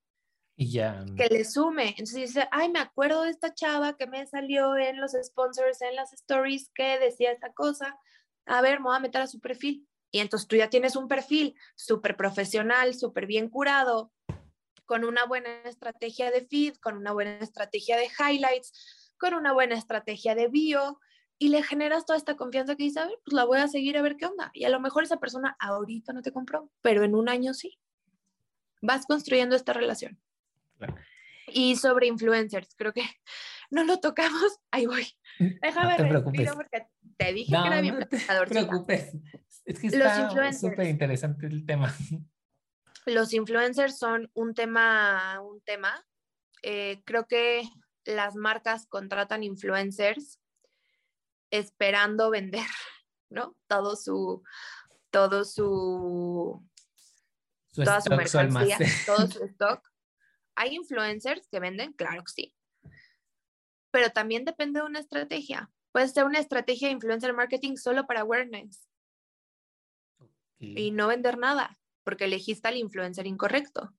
[0.56, 1.04] ya.
[1.16, 1.90] Que le sume.
[1.90, 5.96] Entonces dice, ay, me acuerdo de esta chava que me salió en los sponsors, en
[5.96, 7.98] las stories, que decía esta cosa.
[8.46, 9.86] A ver, me voy a meter a su perfil.
[10.10, 14.12] Y entonces tú ya tienes un perfil súper profesional, súper bien curado,
[14.86, 19.74] con una buena estrategia de feed, con una buena estrategia de highlights, con una buena
[19.74, 21.00] estrategia de bio,
[21.38, 23.98] y le generas toda esta confianza que dice, a ver, pues la voy a seguir
[23.98, 24.50] a ver qué onda.
[24.54, 27.78] Y a lo mejor esa persona ahorita no te compró, pero en un año sí.
[28.80, 30.18] Vas construyendo esta relación.
[31.48, 33.02] Y sobre influencers, creo que
[33.70, 34.58] no lo tocamos.
[34.70, 35.06] Ahí voy.
[35.38, 36.86] Mm, Déjame no te porque
[37.16, 39.12] te dije que era bien no te preocupes.
[39.64, 41.94] Es que está súper interesante el tema.
[43.06, 46.04] Los influencers son un tema, un tema.
[46.62, 47.62] Eh, creo que
[48.04, 50.40] las marcas contratan influencers
[51.50, 52.66] esperando vender,
[53.30, 53.56] ¿no?
[53.68, 54.42] Todo su,
[55.10, 56.68] todo su,
[57.74, 59.88] toda su mercancía, todo su stock
[60.56, 61.92] ¿Hay influencers que venden?
[61.92, 62.54] Claro que sí.
[63.90, 65.70] Pero también depende de una estrategia.
[65.92, 68.88] Puede ser una estrategia de influencer marketing solo para awareness.
[70.58, 73.94] Y no vender nada, porque elegiste al influencer incorrecto.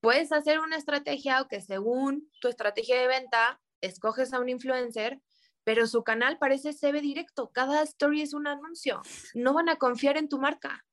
[0.00, 5.20] Puedes hacer una estrategia o que según tu estrategia de venta, escoges a un influencer,
[5.62, 7.50] pero su canal parece CB directo.
[7.52, 9.00] Cada story es un anuncio.
[9.34, 10.84] No van a confiar en tu marca.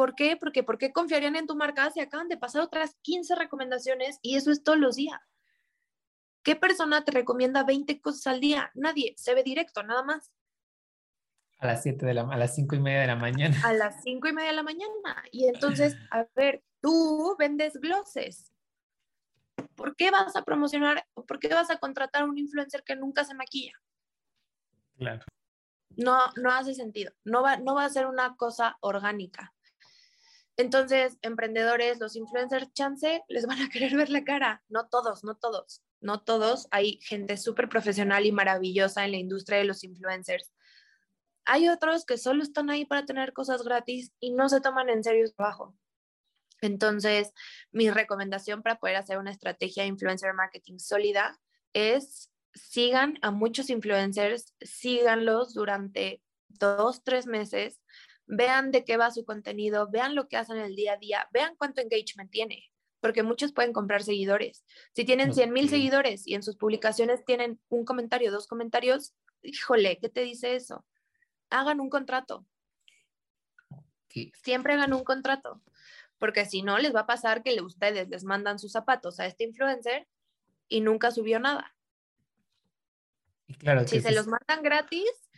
[0.00, 0.38] ¿Por qué?
[0.38, 4.36] Porque ¿por qué confiarían en tu marca si acaban de pasar otras 15 recomendaciones y
[4.36, 5.20] eso es todos los días?
[6.42, 8.70] ¿Qué persona te recomienda 20 cosas al día?
[8.72, 10.32] Nadie, se ve directo, nada más.
[11.58, 13.60] A las 7 de la, a las 5 y media de la mañana.
[13.62, 15.22] A las 5 y media de la mañana.
[15.32, 18.54] Y entonces, a ver, tú vendes glosses.
[19.74, 22.96] ¿Por qué vas a promocionar o por qué vas a contratar a un influencer que
[22.96, 23.74] nunca se maquilla?
[24.96, 25.26] Claro.
[25.98, 27.12] No, no hace sentido.
[27.22, 29.52] No va, no va a ser una cosa orgánica.
[30.56, 34.62] Entonces, emprendedores, los influencers, chance, les van a querer ver la cara.
[34.68, 36.68] No todos, no todos, no todos.
[36.70, 40.52] Hay gente súper profesional y maravillosa en la industria de los influencers.
[41.46, 45.02] Hay otros que solo están ahí para tener cosas gratis y no se toman en
[45.02, 45.74] serio su trabajo.
[46.60, 47.32] Entonces,
[47.72, 51.40] mi recomendación para poder hacer una estrategia de influencer marketing sólida
[51.72, 57.80] es sigan a muchos influencers, síganlos durante dos, tres meses,
[58.30, 61.56] vean de qué va su contenido, vean lo que hacen el día a día, vean
[61.56, 64.64] cuánto engagement tiene, porque muchos pueden comprar seguidores.
[64.94, 69.98] Si tienen 100 mil seguidores y en sus publicaciones tienen un comentario, dos comentarios, híjole,
[69.98, 70.86] ¿qué te dice eso?
[71.50, 72.46] Hagan un contrato.
[74.42, 75.60] Siempre hagan un contrato,
[76.18, 79.44] porque si no, les va a pasar que ustedes les mandan sus zapatos a este
[79.44, 80.06] influencer
[80.68, 81.74] y nunca subió nada.
[83.58, 85.29] claro si se los mandan gratis,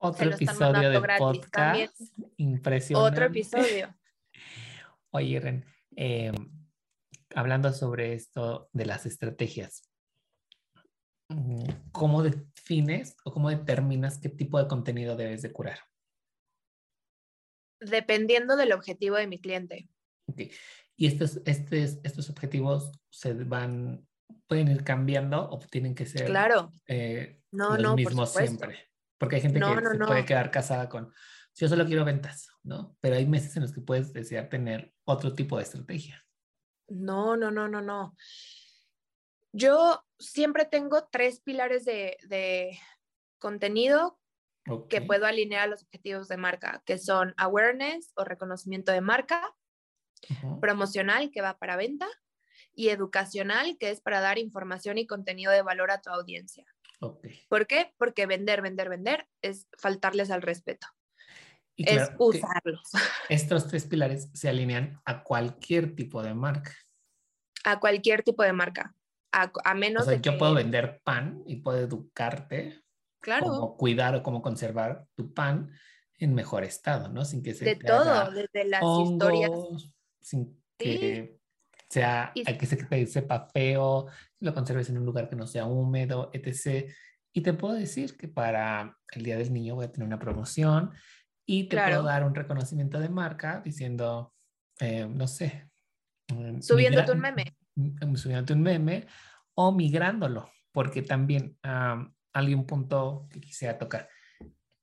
[0.00, 2.00] otro episodio de podcast.
[2.38, 3.12] Impresionante.
[3.12, 3.94] Otro episodio.
[5.10, 5.64] Oye, Ren,
[5.96, 6.34] em,
[7.34, 9.82] hablando sobre esto de las estrategias,
[11.28, 15.80] mm, ¿cómo defines o cómo determinas qué tipo de contenido debes de curar?
[17.80, 19.88] Dependiendo del objetivo de mi cliente.
[20.26, 20.50] Okay.
[20.96, 24.06] Y estos, estos, estos objetivos se van,
[24.46, 26.72] pueden ir cambiando o tienen que ser claro.
[26.86, 28.89] Eh, los mismos siempre.
[29.20, 31.12] Porque hay gente que se puede quedar casada con,
[31.54, 32.96] yo solo quiero ventas, ¿no?
[33.00, 36.24] Pero hay meses en los que puedes desear tener otro tipo de estrategia.
[36.88, 38.16] No, no, no, no, no.
[39.52, 42.78] Yo siempre tengo tres pilares de,
[43.38, 44.18] contenido
[44.88, 49.54] que puedo alinear a los objetivos de marca, que son awareness o reconocimiento de marca,
[50.62, 52.08] promocional, que va para venta,
[52.72, 56.64] y educacional, que es para dar información y contenido de valor a tu audiencia.
[57.48, 57.94] ¿Por qué?
[57.96, 60.86] Porque vender, vender, vender es faltarles al respeto.
[61.76, 62.82] es usarlos.
[63.28, 66.74] Estos tres pilares se alinean a cualquier tipo de marca.
[67.64, 68.94] A cualquier tipo de marca.
[69.32, 72.82] A, menos o sea, yo puedo vender pan y puedo educarte.
[73.20, 73.46] Claro.
[73.46, 75.70] Cómo cuidar o cómo conservar tu pan
[76.18, 77.24] en mejor estado, ¿no?
[77.24, 79.50] Sin que se De todo, desde las historias.
[80.20, 81.39] Sin que
[81.92, 84.06] sea, hay que se sepa feo,
[84.38, 86.90] lo conserves en un lugar que no sea húmedo, etc.
[87.32, 90.92] Y te puedo decir que para el Día del Niño voy a tener una promoción
[91.44, 94.32] y te puedo dar un reconocimiento de marca diciendo,
[94.78, 95.68] eh, no sé.
[96.32, 97.56] Mm, subiéndote un meme.
[97.74, 99.06] Mm, subiéndote un meme
[99.54, 104.08] o migrándolo, porque también hay un punto que quisiera tocar.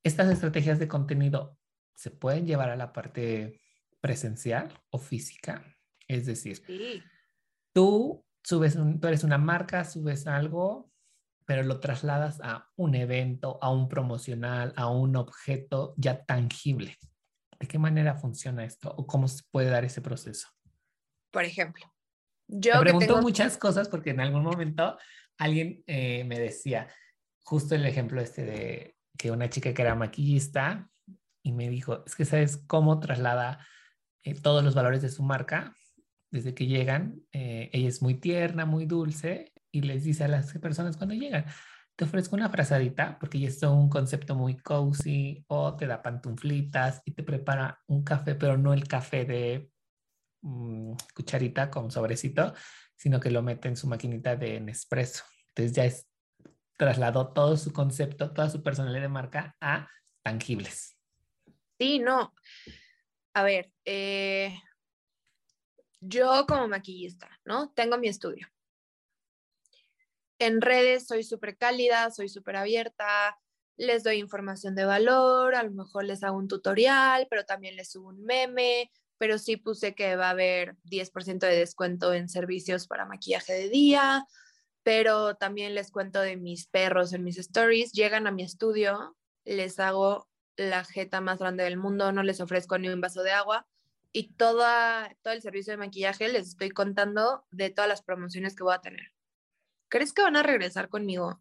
[0.04, 1.58] Estas estrategias de contenido
[1.96, 3.62] se pueden llevar a la parte
[4.02, 5.64] presencial o física.
[6.08, 6.62] Es decir,
[7.74, 10.90] tú subes, tú eres una marca, subes algo,
[11.46, 16.98] pero lo trasladas a un evento, a un promocional, a un objeto ya tangible.
[17.60, 20.48] ¿De qué manera funciona esto o cómo se puede dar ese proceso?
[21.32, 21.86] Por ejemplo,
[22.48, 24.98] yo Te pregunto muchas cosas porque en algún momento
[25.38, 26.88] alguien eh, me decía,
[27.44, 30.90] justo el ejemplo este de que una chica que era maquillista
[31.44, 33.66] y me dijo, es que sabes cómo traslada
[34.24, 35.74] eh, todos los valores de su marca
[36.32, 40.54] desde que llegan, eh, ella es muy tierna, muy dulce y les dice a las
[40.60, 41.46] personas cuando llegan,
[41.96, 47.02] te ofrezco una frazadita porque ya es un concepto muy cozy o te da pantuflitas
[47.06, 49.72] y te prepara un café, pero no el café de
[50.42, 52.54] mm, cucharita con sobrecito,
[52.96, 55.24] sino que lo mete en su maquinita de Nespresso.
[55.50, 56.08] Entonces ya es
[56.78, 59.90] trasladó todo su concepto, toda su personalidad de marca a
[60.24, 60.96] tangibles.
[61.80, 62.34] Sí, no.
[63.34, 64.56] A ver, eh,
[66.00, 67.72] yo como maquillista, ¿no?
[67.72, 68.48] Tengo mi estudio.
[70.40, 73.38] En redes soy súper cálida, soy súper abierta,
[73.78, 77.92] les doy información de valor, a lo mejor les hago un tutorial, pero también les
[77.92, 82.88] subo un meme, pero sí puse que va a haber 10% de descuento en servicios
[82.88, 84.26] para maquillaje de día,
[84.84, 89.80] pero también les cuento de mis perros en mis stories, llegan a mi estudio, les
[89.80, 93.68] hago la jeta más grande del mundo, no les ofrezco ni un vaso de agua,
[94.18, 98.64] y toda, todo el servicio de maquillaje les estoy contando de todas las promociones que
[98.64, 99.14] voy a tener.
[99.90, 101.40] ¿Crees que van a regresar conmigo?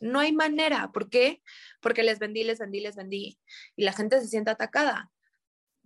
[0.00, 0.90] No hay manera.
[0.90, 1.40] ¿Por qué?
[1.80, 3.38] Porque les vendí, les vendí, les vendí.
[3.76, 5.12] Y la gente se siente atacada.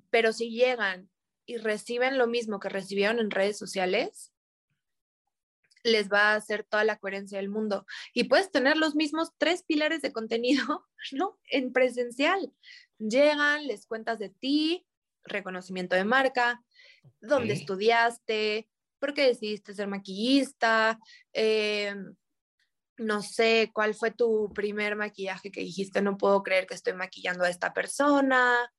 [0.09, 1.11] Pero si llegan
[1.45, 4.33] y reciben lo mismo que recibieron en redes sociales,
[5.83, 7.85] les va a hacer toda la coherencia del mundo.
[8.15, 10.88] Y puedes tener los mismos tres pilares de contenido.
[11.51, 12.55] En presencial.
[12.99, 14.87] Llegan, les cuentas de ti,
[15.25, 16.63] reconocimiento de marca,
[17.21, 20.99] dónde estudiaste, por qué decidiste ser maquillista,
[21.33, 21.95] eh,
[22.99, 27.45] no sé, cuál fue tu primer maquillaje que dijiste, no puedo creer que estoy maquillando
[27.45, 28.73] a esta persona.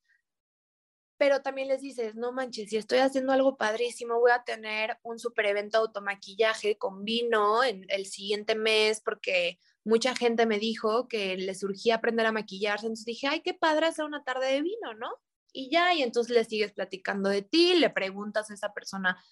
[1.18, 5.20] Pero también les dices, no manches, si estoy haciendo algo padrísimo, voy a tener un
[5.20, 11.38] super evento automaquillaje con vino en el siguiente mes porque mucha gente me dijo que
[11.38, 12.88] le surgía aprender a maquillarse.
[12.88, 15.10] Entonces dije, ay, qué padre hacer una tarde de vino, ¿no?
[15.54, 19.24] Y ya, y entonces le sigues platicando de ti, le preguntas a esa persona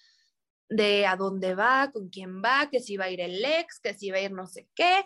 [0.68, 3.92] de a dónde va, con quién va, que si va a ir el ex, que
[3.92, 5.02] si va a ir no sé qué.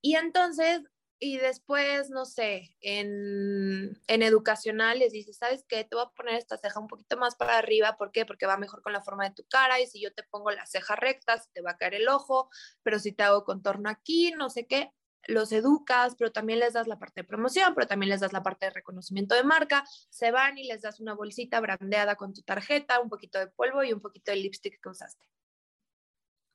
[0.00, 0.82] Y entonces,
[1.18, 5.84] y después, no sé, en, en educacional les dices, ¿sabes qué?
[5.84, 8.26] Te voy a poner esta ceja un poquito más para arriba, ¿por qué?
[8.26, 10.66] Porque va mejor con la forma de tu cara y si yo te pongo la
[10.66, 12.48] ceja recta, se te va a caer el ojo,
[12.82, 14.92] pero si te hago contorno aquí, no sé qué,
[15.26, 18.42] los educas, pero también les das la parte de promoción, pero también les das la
[18.42, 22.42] parte de reconocimiento de marca, se van y les das una bolsita brandeada con tu
[22.42, 25.26] tarjeta, un poquito de polvo y un poquito de lipstick que usaste.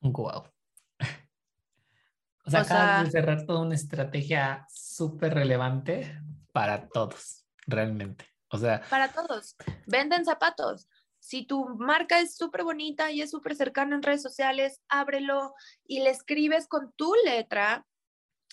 [0.00, 0.44] Wow.
[2.44, 6.18] O sea, acabas de cerrar toda una estrategia súper relevante
[6.50, 8.24] para todos, realmente.
[8.50, 9.54] O sea, para todos.
[9.86, 10.88] Venden zapatos.
[11.18, 15.54] Si tu marca es súper bonita y es súper cercana en redes sociales, ábrelo
[15.84, 17.84] y le escribes con tu letra.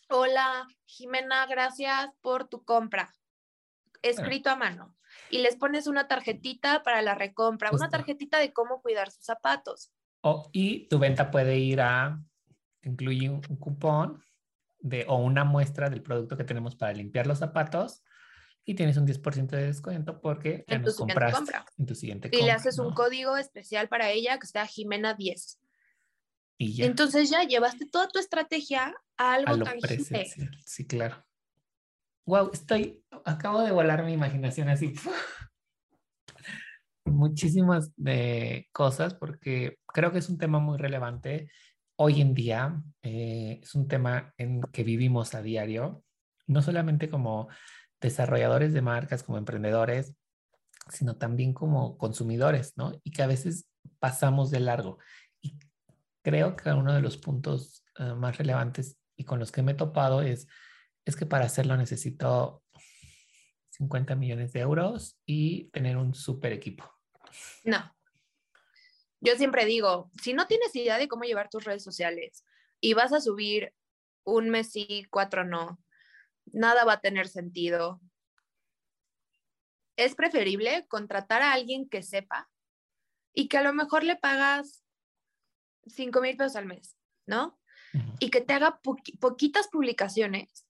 [0.10, 3.14] Hola, Jimena, gracias por tu compra.
[4.02, 4.96] Escrito a mano.
[5.30, 9.92] Y les pones una tarjetita para la recompra, una tarjetita de cómo cuidar sus zapatos.
[10.22, 12.20] Oh, y tu venta puede ir a
[12.84, 14.22] incluye un, cupón
[14.80, 18.04] de, o una muestra del producto que tenemos para limpiar los zapatos
[18.64, 21.66] y tienes un 10% de descuento porque en tu compraste compra.
[21.78, 22.40] en tu siguiente compra.
[22.40, 25.60] Y le haces un código especial para ella que sea Jimena 10.
[26.58, 26.86] Y ya.
[26.86, 30.26] Entonces ya llevaste toda tu estrategia a algo a lo tangible.
[30.66, 31.26] Sí, claro.
[32.26, 34.94] Wow, estoy, acabo de volar mi imaginación así.
[37.06, 41.50] Muchísimas de cosas porque creo que es un tema muy relevante
[41.98, 46.04] hoy en día eh, es un tema en que vivimos a diario,
[46.48, 47.48] no solamente como
[48.02, 50.16] desarrolladores de marcas, como emprendedores,
[50.90, 52.94] sino también como consumidores, ¿no?
[53.04, 53.68] Y que a veces
[54.00, 55.00] pasamos de largo.
[56.26, 59.76] Creo que uno de los puntos eh, más relevantes y con los que me he
[59.76, 60.48] topado es,
[61.06, 62.64] es que para hacerlo necesito
[63.70, 66.92] 50 millones de euros y tener un super equipo.
[67.64, 67.96] No,
[69.22, 72.44] yo siempre digo, si no tienes idea de cómo llevar tus redes sociales
[72.82, 73.72] y vas a subir
[74.24, 75.80] un mes sí, cuatro no,
[76.46, 78.02] nada va a tener sentido.
[79.96, 82.50] Es preferible contratar a alguien que sepa
[83.32, 84.85] y que a lo mejor le pagas
[85.86, 87.60] cinco mil pesos al mes, ¿no?
[88.20, 88.80] Y que te haga
[89.20, 90.66] poquitas publicaciones.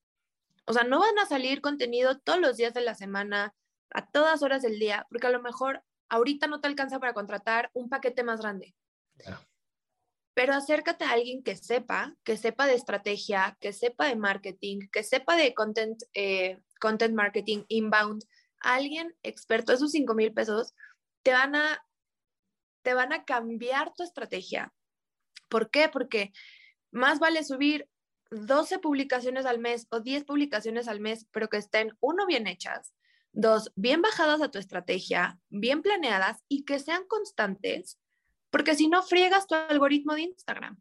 [0.65, 3.55] O sea, no van a salir contenido todos los días de la semana,
[3.91, 7.71] a todas horas del día, porque a lo mejor ahorita no te alcanza para contratar
[7.73, 8.75] un paquete más grande.
[10.33, 15.03] Pero acércate a alguien que sepa, que sepa de estrategia, que sepa de marketing, que
[15.03, 18.25] sepa de content, eh, content marketing inbound.
[18.59, 20.73] Alguien experto, esos 5 mil pesos
[21.23, 21.85] te van, a,
[22.83, 24.73] te van a cambiar tu estrategia.
[25.47, 25.89] ¿Por qué?
[25.89, 26.31] Porque
[26.91, 27.87] más vale subir
[28.31, 32.93] 12 publicaciones al mes o 10 publicaciones al mes, pero que estén, uno, bien hechas,
[33.37, 37.99] Dos, bien bajadas a tu estrategia, bien planeadas y que sean constantes,
[38.49, 40.79] porque si no friegas tu algoritmo de Instagram.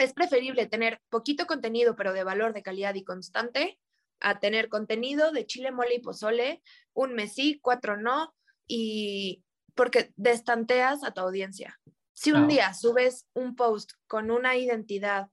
[0.00, 3.78] Es preferible tener poquito contenido, pero de valor, de calidad y constante,
[4.18, 6.60] a tener contenido de chile, mole y pozole,
[6.92, 8.34] un mes sí, cuatro no,
[8.66, 9.44] y
[9.76, 11.78] porque destanteas a tu audiencia.
[12.20, 15.28] Si un día subes un post con una identidad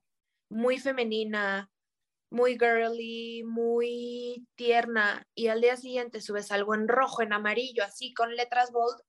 [0.48, 1.68] muy femenina,
[2.30, 8.14] muy girly, muy tierna, y al día siguiente subes algo en rojo, en amarillo, así
[8.14, 9.00] con letras bold,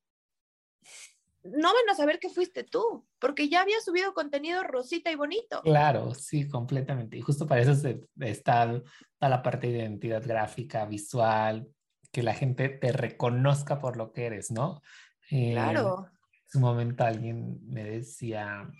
[1.44, 5.62] no van a saber que fuiste tú, porque ya había subido contenido rosita y bonito.
[5.62, 7.18] Claro, sí, completamente.
[7.18, 7.74] Y justo para eso
[8.22, 8.82] está
[9.20, 11.68] toda la parte de identidad gráfica, visual,
[12.12, 14.82] que la gente te reconozca por lo que eres, ¿no?
[15.30, 16.10] Eh, claro.
[16.48, 18.72] En su momento alguien me decía,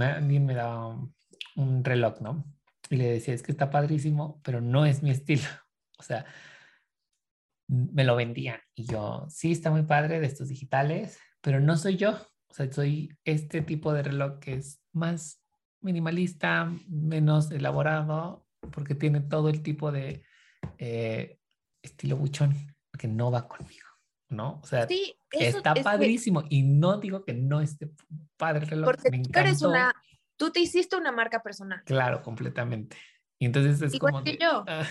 [0.00, 0.98] alguien me daba
[1.56, 2.44] un reloj, ¿no?
[2.90, 5.42] Y le decía, es que está padrísimo, pero no es mi estilo.
[6.00, 6.24] O sea,
[7.66, 8.60] me lo vendían.
[8.76, 12.12] Y yo, sí, está muy padre de estos digitales, pero no soy yo.
[12.12, 15.42] O sea, soy este tipo de reloj que es más
[15.80, 20.22] minimalista, menos elaborado, porque tiene todo el tipo de
[20.78, 21.38] eh,
[21.82, 22.54] estilo buchón
[22.98, 23.86] que no va conmigo,
[24.28, 24.60] ¿no?
[24.62, 24.86] O sea,
[25.30, 26.44] está padrísimo.
[26.48, 27.90] Y no digo que no esté
[28.36, 28.84] padre el reloj.
[28.86, 29.94] Porque me eres una
[30.38, 31.82] Tú te hiciste una marca personal.
[31.84, 32.96] Claro, completamente.
[33.40, 34.24] Y entonces es Igual como...
[34.24, 34.64] que yo.
[34.66, 34.86] Ah.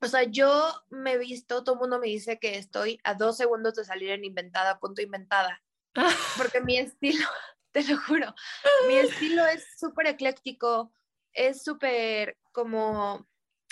[0.00, 3.36] O sea, yo me he visto, todo el mundo me dice que estoy a dos
[3.36, 5.60] segundos de salir en inventada, punto inventada.
[6.36, 7.26] Porque mi estilo,
[7.72, 8.32] te lo juro,
[8.86, 10.92] mi estilo es súper ecléctico,
[11.32, 13.26] es súper como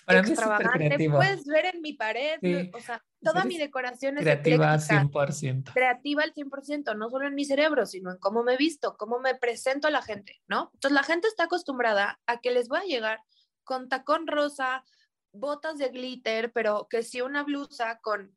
[0.05, 1.11] Para extravagante.
[1.11, 2.41] Puedes ver en mi pared,
[2.75, 5.73] o sea, toda mi decoración es creativa al 100%.
[5.73, 9.35] Creativa al 100%, no solo en mi cerebro, sino en cómo me visto, cómo me
[9.35, 10.71] presento a la gente, ¿no?
[10.75, 13.21] Entonces la gente está acostumbrada a que les voy a llegar
[13.65, 14.85] con tacón rosa,
[15.33, 18.37] botas de glitter, pero que si una blusa con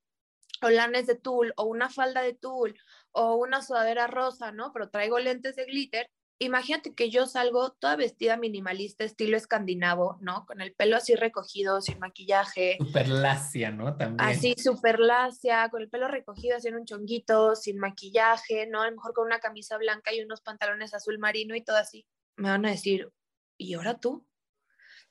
[0.61, 2.77] holanes de tul o una falda de tul
[3.11, 4.71] o una sudadera rosa, ¿no?
[4.73, 6.09] Pero traigo lentes de glitter,
[6.39, 10.45] imagínate que yo salgo toda vestida minimalista, estilo escandinavo, ¿no?
[10.45, 12.77] Con el pelo así recogido, sin maquillaje.
[12.79, 13.95] Super lacia, ¿no?
[13.95, 14.29] También.
[14.29, 18.81] Así, super lacia, con el pelo recogido, así en un chonguito, sin maquillaje, ¿no?
[18.81, 22.05] A lo mejor con una camisa blanca y unos pantalones azul marino y todo así.
[22.35, 23.09] Me van a decir,
[23.57, 24.27] ¿y ahora tú?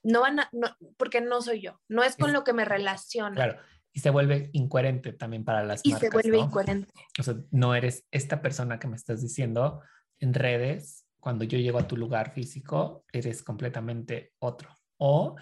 [0.03, 3.35] No van a, no, porque no soy yo, no es con lo que me relaciona.
[3.35, 3.59] Claro,
[3.91, 6.03] y se vuelve incoherente también para las y marcas.
[6.03, 6.93] Y se vuelve incoherente.
[7.19, 9.81] O sea, no eres esta persona que me estás diciendo
[10.19, 14.69] en redes cuando yo llego a tu lugar físico, eres completamente otro.
[14.99, 15.37] O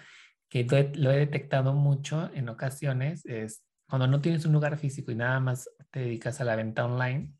[0.49, 0.63] que
[0.95, 5.41] lo he detectado mucho en ocasiones, es cuando no tienes un lugar físico y nada
[5.41, 7.33] más te dedicas a la venta online,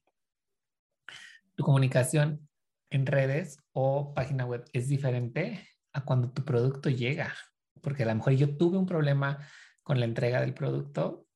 [1.55, 2.49] tu comunicación
[2.89, 7.33] en redes o página web es diferente a cuando tu producto llega.
[7.79, 9.39] Porque a lo mejor yo tuve un problema
[9.83, 11.27] con la entrega del producto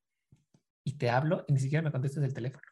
[0.84, 2.64] y te hablo y ni siquiera me contestas el teléfono.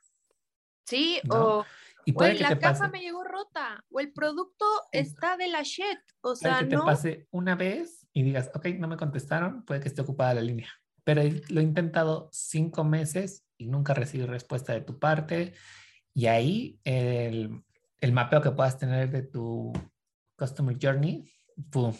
[0.84, 1.64] Sí, o,
[2.06, 5.98] y puede que la caja me llegó rota, o el producto está de la shit.
[6.20, 9.88] O sea, que te pase una vez y digas, ok, no me contestaron, puede que
[9.88, 10.70] esté ocupada la línea.
[11.02, 15.54] Pero lo he intentado cinco meses y nunca recibí respuesta de tu parte.
[16.14, 17.64] Y ahí el,
[18.00, 19.72] el mapeo que puedas tener de tu
[20.36, 21.28] Customer Journey,
[21.70, 21.92] ¡pum!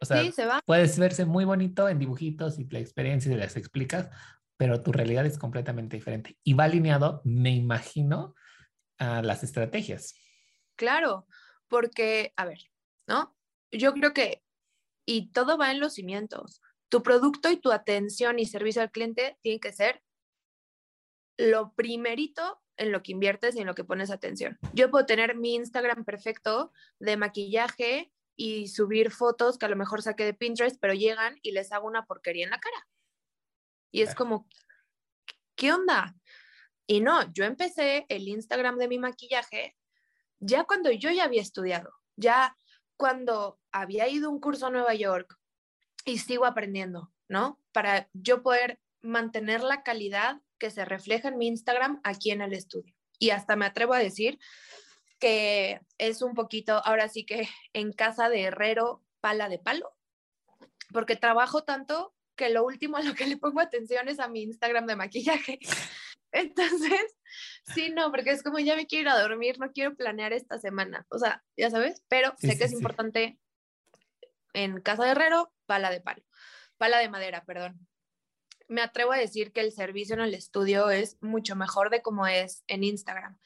[0.00, 0.60] O sea, sí, se va.
[0.66, 4.10] puedes verse muy bonito en dibujitos y la experiencia y las explicas,
[4.56, 6.36] pero tu realidad es completamente diferente.
[6.42, 8.34] Y va alineado, me imagino,
[9.02, 10.14] a las estrategias.
[10.76, 11.26] Claro,
[11.68, 12.70] porque, a ver,
[13.06, 13.36] ¿no?
[13.70, 14.44] Yo creo que,
[15.04, 16.60] y todo va en los cimientos.
[16.88, 20.02] Tu producto y tu atención y servicio al cliente tienen que ser
[21.36, 24.58] lo primerito en lo que inviertes y en lo que pones atención.
[24.72, 30.02] Yo puedo tener mi Instagram perfecto de maquillaje y subir fotos que a lo mejor
[30.02, 32.88] saqué de Pinterest, pero llegan y les hago una porquería en la cara.
[33.90, 34.48] Y es como,
[35.56, 36.14] ¿qué onda?
[36.92, 39.74] Y no, yo empecé el Instagram de mi maquillaje
[40.40, 42.54] ya cuando yo ya había estudiado, ya
[42.98, 45.38] cuando había ido un curso a Nueva York
[46.04, 47.58] y sigo aprendiendo, ¿no?
[47.72, 52.52] Para yo poder mantener la calidad que se refleja en mi Instagram aquí en el
[52.52, 52.94] estudio.
[53.18, 54.38] Y hasta me atrevo a decir
[55.18, 59.96] que es un poquito, ahora sí que en casa de herrero, pala de palo,
[60.92, 64.42] porque trabajo tanto que lo último a lo que le pongo atención es a mi
[64.42, 65.58] Instagram de maquillaje.
[66.32, 67.16] Entonces,
[67.74, 70.58] sí, no, porque es como ya me quiero ir a dormir, no quiero planear esta
[70.58, 73.38] semana, o sea, ya sabes, pero sé que es importante
[74.54, 76.22] en casa de herrero, pala de palo,
[76.78, 77.86] pala de madera, perdón
[78.72, 82.26] me atrevo a decir que el servicio en el estudio es mucho mejor de como
[82.26, 83.38] es en Instagram.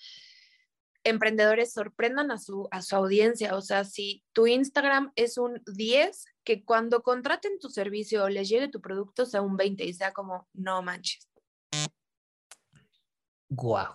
[1.04, 6.26] Emprendedores sorprendan a su, a su audiencia, o sea, si tu Instagram es un 10,
[6.44, 10.12] que cuando contraten tu servicio o les llegue tu producto sea un 20 y sea
[10.12, 11.28] como, no manches.
[13.56, 13.94] Guau,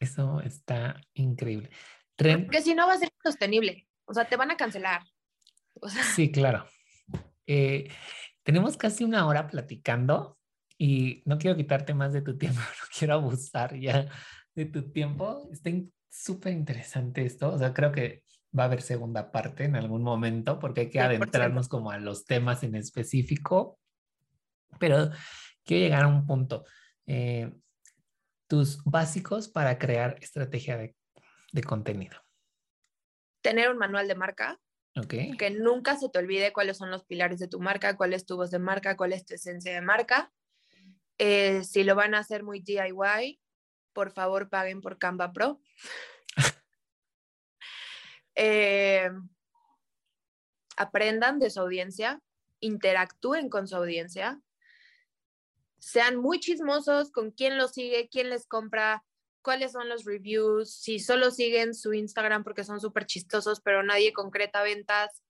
[0.00, 1.70] eso está increíble.
[2.16, 5.02] Porque si no va a ser sostenible, o sea, te van a cancelar.
[6.14, 6.66] Sí, claro.
[7.46, 7.90] Eh,
[8.42, 10.38] tenemos casi una hora platicando
[10.78, 14.08] y no quiero quitarte más de tu tiempo, no quiero abusar ya
[14.54, 15.48] de tu tiempo.
[15.52, 15.70] Está
[16.08, 18.22] súper interesante esto, o sea, creo que
[18.56, 22.24] va a haber segunda parte en algún momento porque hay que adentrarnos como a los
[22.24, 23.80] temas en específico,
[24.78, 25.10] pero
[25.64, 26.64] quiero llegar a un punto.
[27.06, 27.52] Eh,
[28.46, 30.96] tus básicos para crear estrategia de,
[31.52, 32.16] de contenido.
[33.42, 34.60] Tener un manual de marca,
[35.02, 38.36] que nunca se te olvide cuáles son los pilares de tu marca, cuál es tu
[38.36, 40.32] voz de marca, cuál es tu esencia de marca.
[41.18, 43.40] Eh, si lo van a hacer muy DIY,
[43.92, 45.60] por favor paguen por Canva Pro.
[48.36, 49.08] Eh,
[50.76, 52.20] aprendan de su audiencia,
[52.58, 54.40] interactúen con su audiencia,
[55.84, 59.04] sean muy chismosos con quién los sigue, quién les compra,
[59.42, 64.14] cuáles son los reviews, si solo siguen su Instagram porque son súper chistosos, pero nadie
[64.14, 65.22] concreta ventas,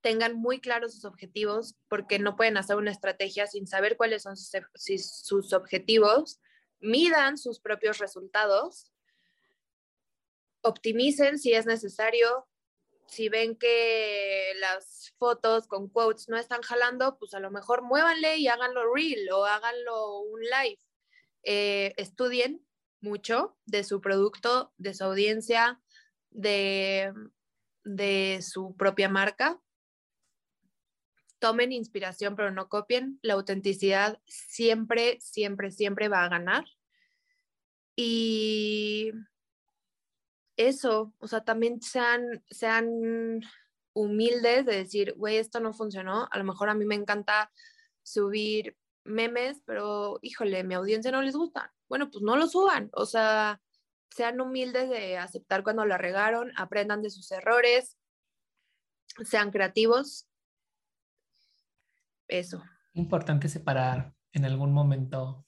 [0.00, 4.36] tengan muy claros sus objetivos porque no pueden hacer una estrategia sin saber cuáles son
[4.36, 6.40] sus, objetivos,
[6.80, 8.92] midan sus propios resultados,
[10.62, 12.48] optimicen si es necesario,
[13.08, 18.36] si ven que las fotos con quotes no están jalando, pues a lo mejor muévanle
[18.36, 20.78] y háganlo real o háganlo un live.
[21.42, 22.66] Eh, estudien
[23.00, 25.80] mucho de su producto, de su audiencia,
[26.30, 27.12] de,
[27.84, 29.60] de su propia marca.
[31.38, 33.18] Tomen inspiración, pero no copien.
[33.22, 36.64] La autenticidad siempre, siempre, siempre va a ganar.
[37.94, 39.12] Y
[40.56, 43.40] eso, o sea, también sean, sean
[43.92, 46.28] humildes de decir, güey, esto no funcionó.
[46.30, 47.50] A lo mejor a mí me encanta
[48.02, 53.06] subir memes, pero híjole, mi audiencia no les gusta bueno, pues no lo suban, o
[53.06, 53.60] sea,
[54.10, 57.96] sean humildes de aceptar cuando la regaron, aprendan de sus errores,
[59.24, 60.28] sean creativos.
[62.28, 62.62] Eso.
[62.94, 65.46] Importante separar en algún momento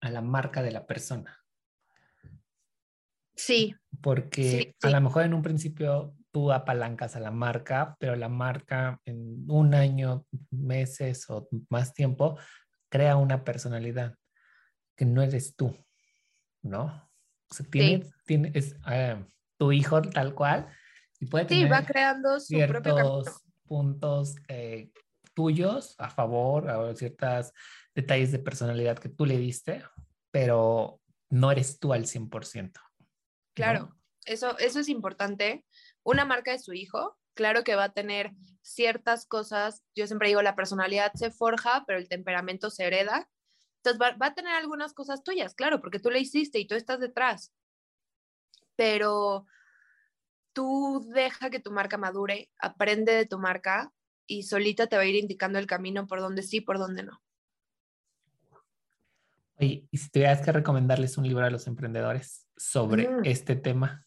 [0.00, 1.43] a la marca de la persona.
[3.36, 3.74] Sí.
[4.00, 9.00] Porque a lo mejor en un principio tú apalancas a la marca, pero la marca
[9.04, 12.38] en un año, meses o más tiempo
[12.88, 14.16] crea una personalidad
[14.96, 15.76] que no eres tú,
[16.62, 17.08] ¿no?
[17.50, 19.24] O sea, tienes, es, ah,
[19.56, 20.68] tu hijo tal cual.
[21.20, 24.90] Y puede sí, va creando su ciertos puntos eh,
[25.34, 27.52] tuyos a favor, a ciertos
[27.94, 29.82] detalles de personalidad que tú le diste,
[30.30, 32.72] pero no eres tú al 100%.
[33.54, 33.94] Claro,
[34.24, 35.64] eso, eso es importante.
[36.02, 38.32] Una marca de su hijo, claro que va a tener
[38.62, 43.28] ciertas cosas, yo siempre digo, la personalidad se forja, pero el temperamento se hereda.
[43.76, 46.74] Entonces va, va a tener algunas cosas tuyas, claro, porque tú le hiciste y tú
[46.74, 47.52] estás detrás.
[48.76, 49.46] Pero
[50.52, 53.92] tú deja que tu marca madure, aprende de tu marca
[54.26, 57.20] y solita te va a ir indicando el camino por donde sí, por donde no.
[59.56, 63.20] Oye, y si tuvieras que recomendarles un libro a los emprendedores sobre mm.
[63.24, 64.06] este tema.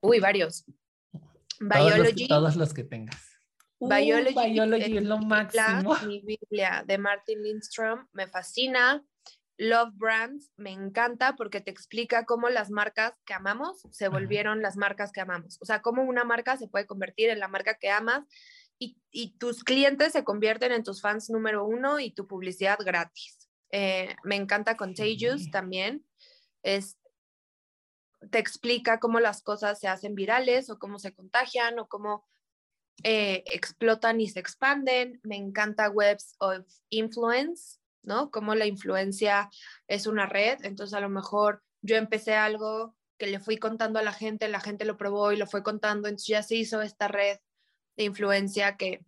[0.00, 0.64] Uy, varios.
[1.60, 2.28] Biology.
[2.28, 3.20] Todos los que, tengas.
[3.80, 5.96] Biology, Biology es lo máximo.
[6.06, 9.04] mi Biblia de Martin Lindstrom me fascina.
[9.58, 14.76] Love Brands me encanta porque te explica cómo las marcas que amamos se volvieron las
[14.76, 15.56] marcas que amamos.
[15.62, 18.26] O sea, cómo una marca se puede convertir en la marca que amas
[18.78, 23.48] y, y tus clientes se convierten en tus fans número uno y tu publicidad gratis.
[23.72, 26.04] Eh, me encanta Contagious también.
[26.62, 26.98] Es,
[28.30, 32.26] te explica cómo las cosas se hacen virales o cómo se contagian o cómo
[33.02, 35.20] eh, explotan y se expanden.
[35.22, 38.30] Me encanta Webs of Influence, ¿no?
[38.30, 39.50] Cómo la influencia
[39.86, 40.64] es una red.
[40.64, 44.60] Entonces, a lo mejor yo empecé algo que le fui contando a la gente, la
[44.60, 47.38] gente lo probó y lo fue contando, entonces ya se hizo esta red
[47.96, 49.04] de influencia que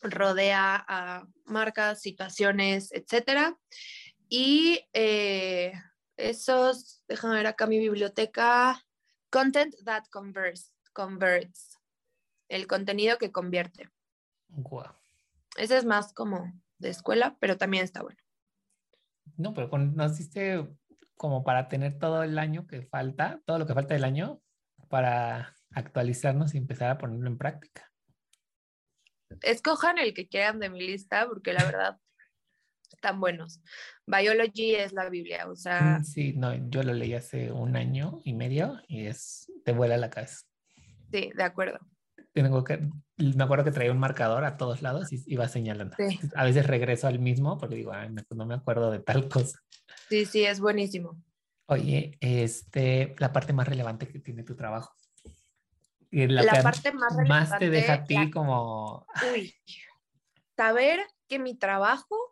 [0.00, 3.58] rodea a marcas, situaciones, etcétera.
[4.28, 5.72] Y eh,
[6.28, 8.82] esos, déjame ver acá mi biblioteca,
[9.30, 11.78] Content that converts, converts
[12.52, 13.88] el contenido que convierte.
[15.56, 18.18] Ese es más como de escuela, pero también está bueno.
[19.38, 20.68] No, pero nos diste
[21.16, 24.42] como para tener todo el año que falta, todo lo que falta del año
[24.88, 27.90] para actualizarnos y empezar a ponerlo en práctica.
[29.40, 31.98] Escojan el que quieran de mi lista, porque la verdad
[32.92, 33.60] están buenos.
[34.06, 35.98] Biology es la Biblia, o sea.
[36.00, 39.96] Mm, sí, no, yo lo leí hace un año y medio y es, te vuela
[39.96, 40.40] la cabeza.
[41.10, 41.78] Sí, de acuerdo
[42.32, 42.78] tengo que,
[43.16, 45.96] me acuerdo que traía un marcador a todos lados y iba señalando.
[46.34, 47.92] A veces regreso al mismo porque digo,
[48.30, 49.60] no me acuerdo de tal cosa.
[50.08, 51.22] Sí, sí, es buenísimo.
[51.66, 54.94] Oye, este, la parte más relevante que tiene tu trabajo.
[56.10, 57.28] La, parte más relevante.
[57.28, 59.06] Más te deja a ti como...
[59.32, 59.54] Uy,
[60.56, 62.31] saber que mi trabajo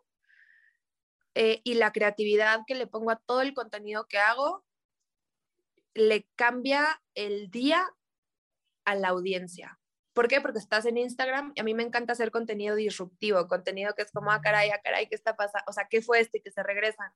[1.35, 4.65] eh, y la creatividad que le pongo a todo el contenido que hago
[5.93, 7.85] le cambia el día
[8.85, 9.79] a la audiencia.
[10.13, 10.41] ¿Por qué?
[10.41, 14.11] Porque estás en Instagram y a mí me encanta hacer contenido disruptivo, contenido que es
[14.11, 15.63] como, ah, caray, ah, caray, ¿qué está pasando?
[15.67, 16.41] O sea, ¿qué fue este?
[16.41, 17.11] Que se regresan.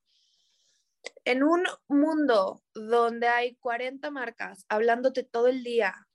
[1.26, 6.08] En un mundo donde hay 40 marcas hablándote todo el día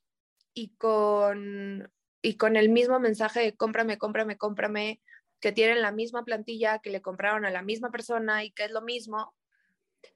[0.54, 1.92] y con,
[2.22, 5.00] y con el mismo mensaje de cómprame, cómprame, cómprame,
[5.40, 8.70] que tienen la misma plantilla, que le compraron a la misma persona y que es
[8.70, 9.34] lo mismo,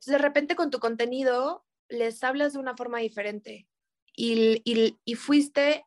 [0.07, 3.67] de repente con tu contenido les hablas de una forma diferente
[4.15, 5.85] y, y, y fuiste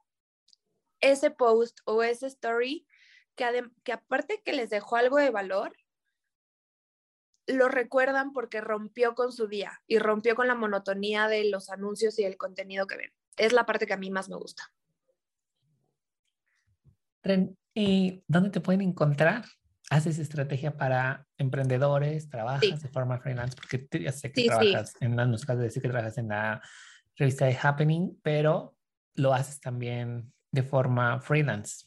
[1.00, 2.88] ese post o ese story
[3.36, 5.76] que, que aparte que les dejó algo de valor,
[7.46, 12.20] lo recuerdan porque rompió con su día y rompió con la monotonía de los anuncios
[12.20, 13.14] y el contenido que ven.
[13.38, 14.64] Es la parte que a mí más me gusta.
[17.78, 19.46] ¿Y dónde te pueden encontrar?
[19.92, 22.28] ¿Haces estrategia para emprendedores?
[22.28, 23.56] ¿Trabajas de forma freelance?
[23.56, 26.60] Porque ya sé que trabajas en la, nos de decir que trabajas en la
[27.16, 28.76] revista de Happening, pero
[29.14, 31.86] lo haces también de forma freelance.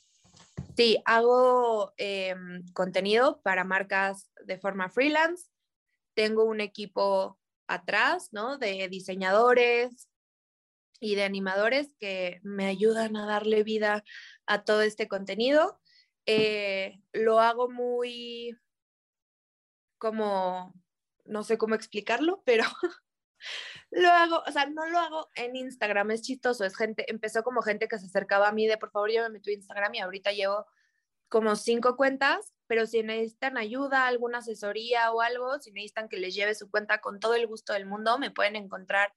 [0.76, 5.49] Sí, hago em, contenido para marcas de forma freelance.
[6.14, 7.36] Tengo un equipo
[7.66, 8.59] atrás, ¿no?
[8.59, 10.09] De diseñadores
[11.01, 14.05] y de animadores que me ayudan a darle vida
[14.46, 15.80] a todo este contenido.
[16.26, 18.57] Eh, lo hago muy
[19.98, 20.74] como,
[21.24, 22.64] no sé cómo explicarlo, pero
[23.90, 27.62] lo hago, o sea, no lo hago en Instagram, es chistoso, es gente, empezó como
[27.62, 30.66] gente que se acercaba a mí de por favor llévame tu Instagram y ahorita llevo
[31.28, 36.34] como cinco cuentas, pero si necesitan ayuda, alguna asesoría o algo, si necesitan que les
[36.34, 39.14] lleve su cuenta con todo el gusto del mundo, me pueden encontrar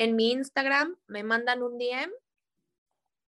[0.00, 2.10] en mi Instagram, me mandan un DM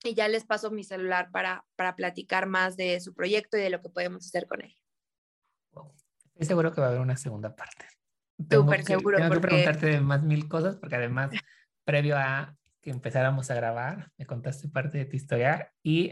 [0.02, 3.68] y ya les paso mi celular para, para platicar más de su proyecto y de
[3.68, 4.74] lo que podemos hacer con él.
[6.32, 7.84] Estoy seguro que va a haber una segunda parte.
[8.50, 9.18] Súper seguro.
[9.18, 11.32] Tengo que preguntarte más mil cosas porque además,
[11.84, 16.10] previo a que empezáramos a grabar, me contaste parte de tu historia y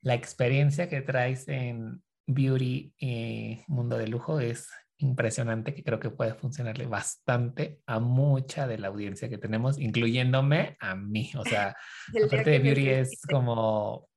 [0.00, 4.68] la experiencia que traes en beauty y mundo de lujo es
[5.02, 10.76] impresionante que creo que puede funcionarle bastante a mucha de la audiencia que tenemos, incluyéndome
[10.80, 11.30] a mí.
[11.36, 11.76] O sea,
[12.26, 14.08] aparte de beauty es como,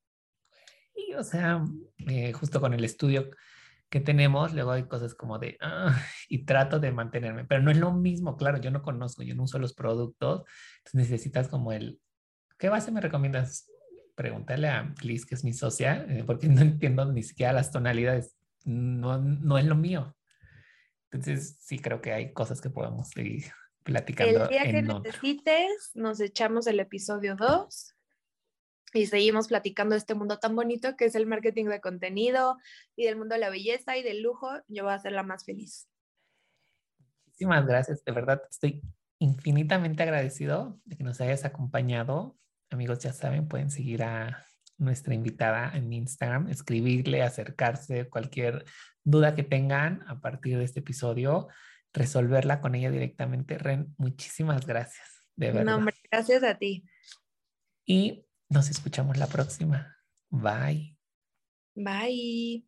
[1.17, 1.63] o sea,
[2.07, 3.29] eh, justo con el estudio
[3.89, 5.95] que tenemos, luego hay cosas como de, ah,
[6.29, 9.43] y trato de mantenerme, pero no es lo mismo, claro, yo no conozco, yo no
[9.43, 10.43] uso los productos,
[10.79, 11.99] entonces necesitas como el,
[12.57, 13.71] ¿qué base me recomiendas?
[14.15, 18.35] Pregúntale a Liz, que es mi socia, eh, porque no entiendo ni siquiera las tonalidades,
[18.63, 20.14] no, no es lo mío.
[21.11, 23.45] Entonces, sí creo que hay cosas que podemos seguir
[23.83, 24.43] platicando.
[24.43, 27.95] El día que necesites, nos echamos el episodio 2
[28.93, 32.57] y seguimos platicando de este mundo tan bonito que es el marketing de contenido
[32.95, 34.49] y del mundo de la belleza y del lujo.
[34.67, 35.89] Yo voy a ser la más feliz.
[37.25, 38.81] Muchísimas gracias, de verdad estoy
[39.19, 42.37] infinitamente agradecido de que nos hayas acompañado.
[42.69, 44.45] Amigos, ya saben, pueden seguir a
[44.77, 48.65] nuestra invitada en Instagram, escribirle, acercarse, cualquier
[49.03, 51.47] duda que tengan a partir de este episodio,
[51.93, 53.57] resolverla con ella directamente.
[53.57, 55.27] Ren, muchísimas gracias.
[55.35, 55.77] De verdad.
[55.77, 56.85] No, gracias a ti.
[57.85, 59.95] Y nos escuchamos la próxima.
[60.29, 60.97] Bye.
[61.75, 62.65] Bye.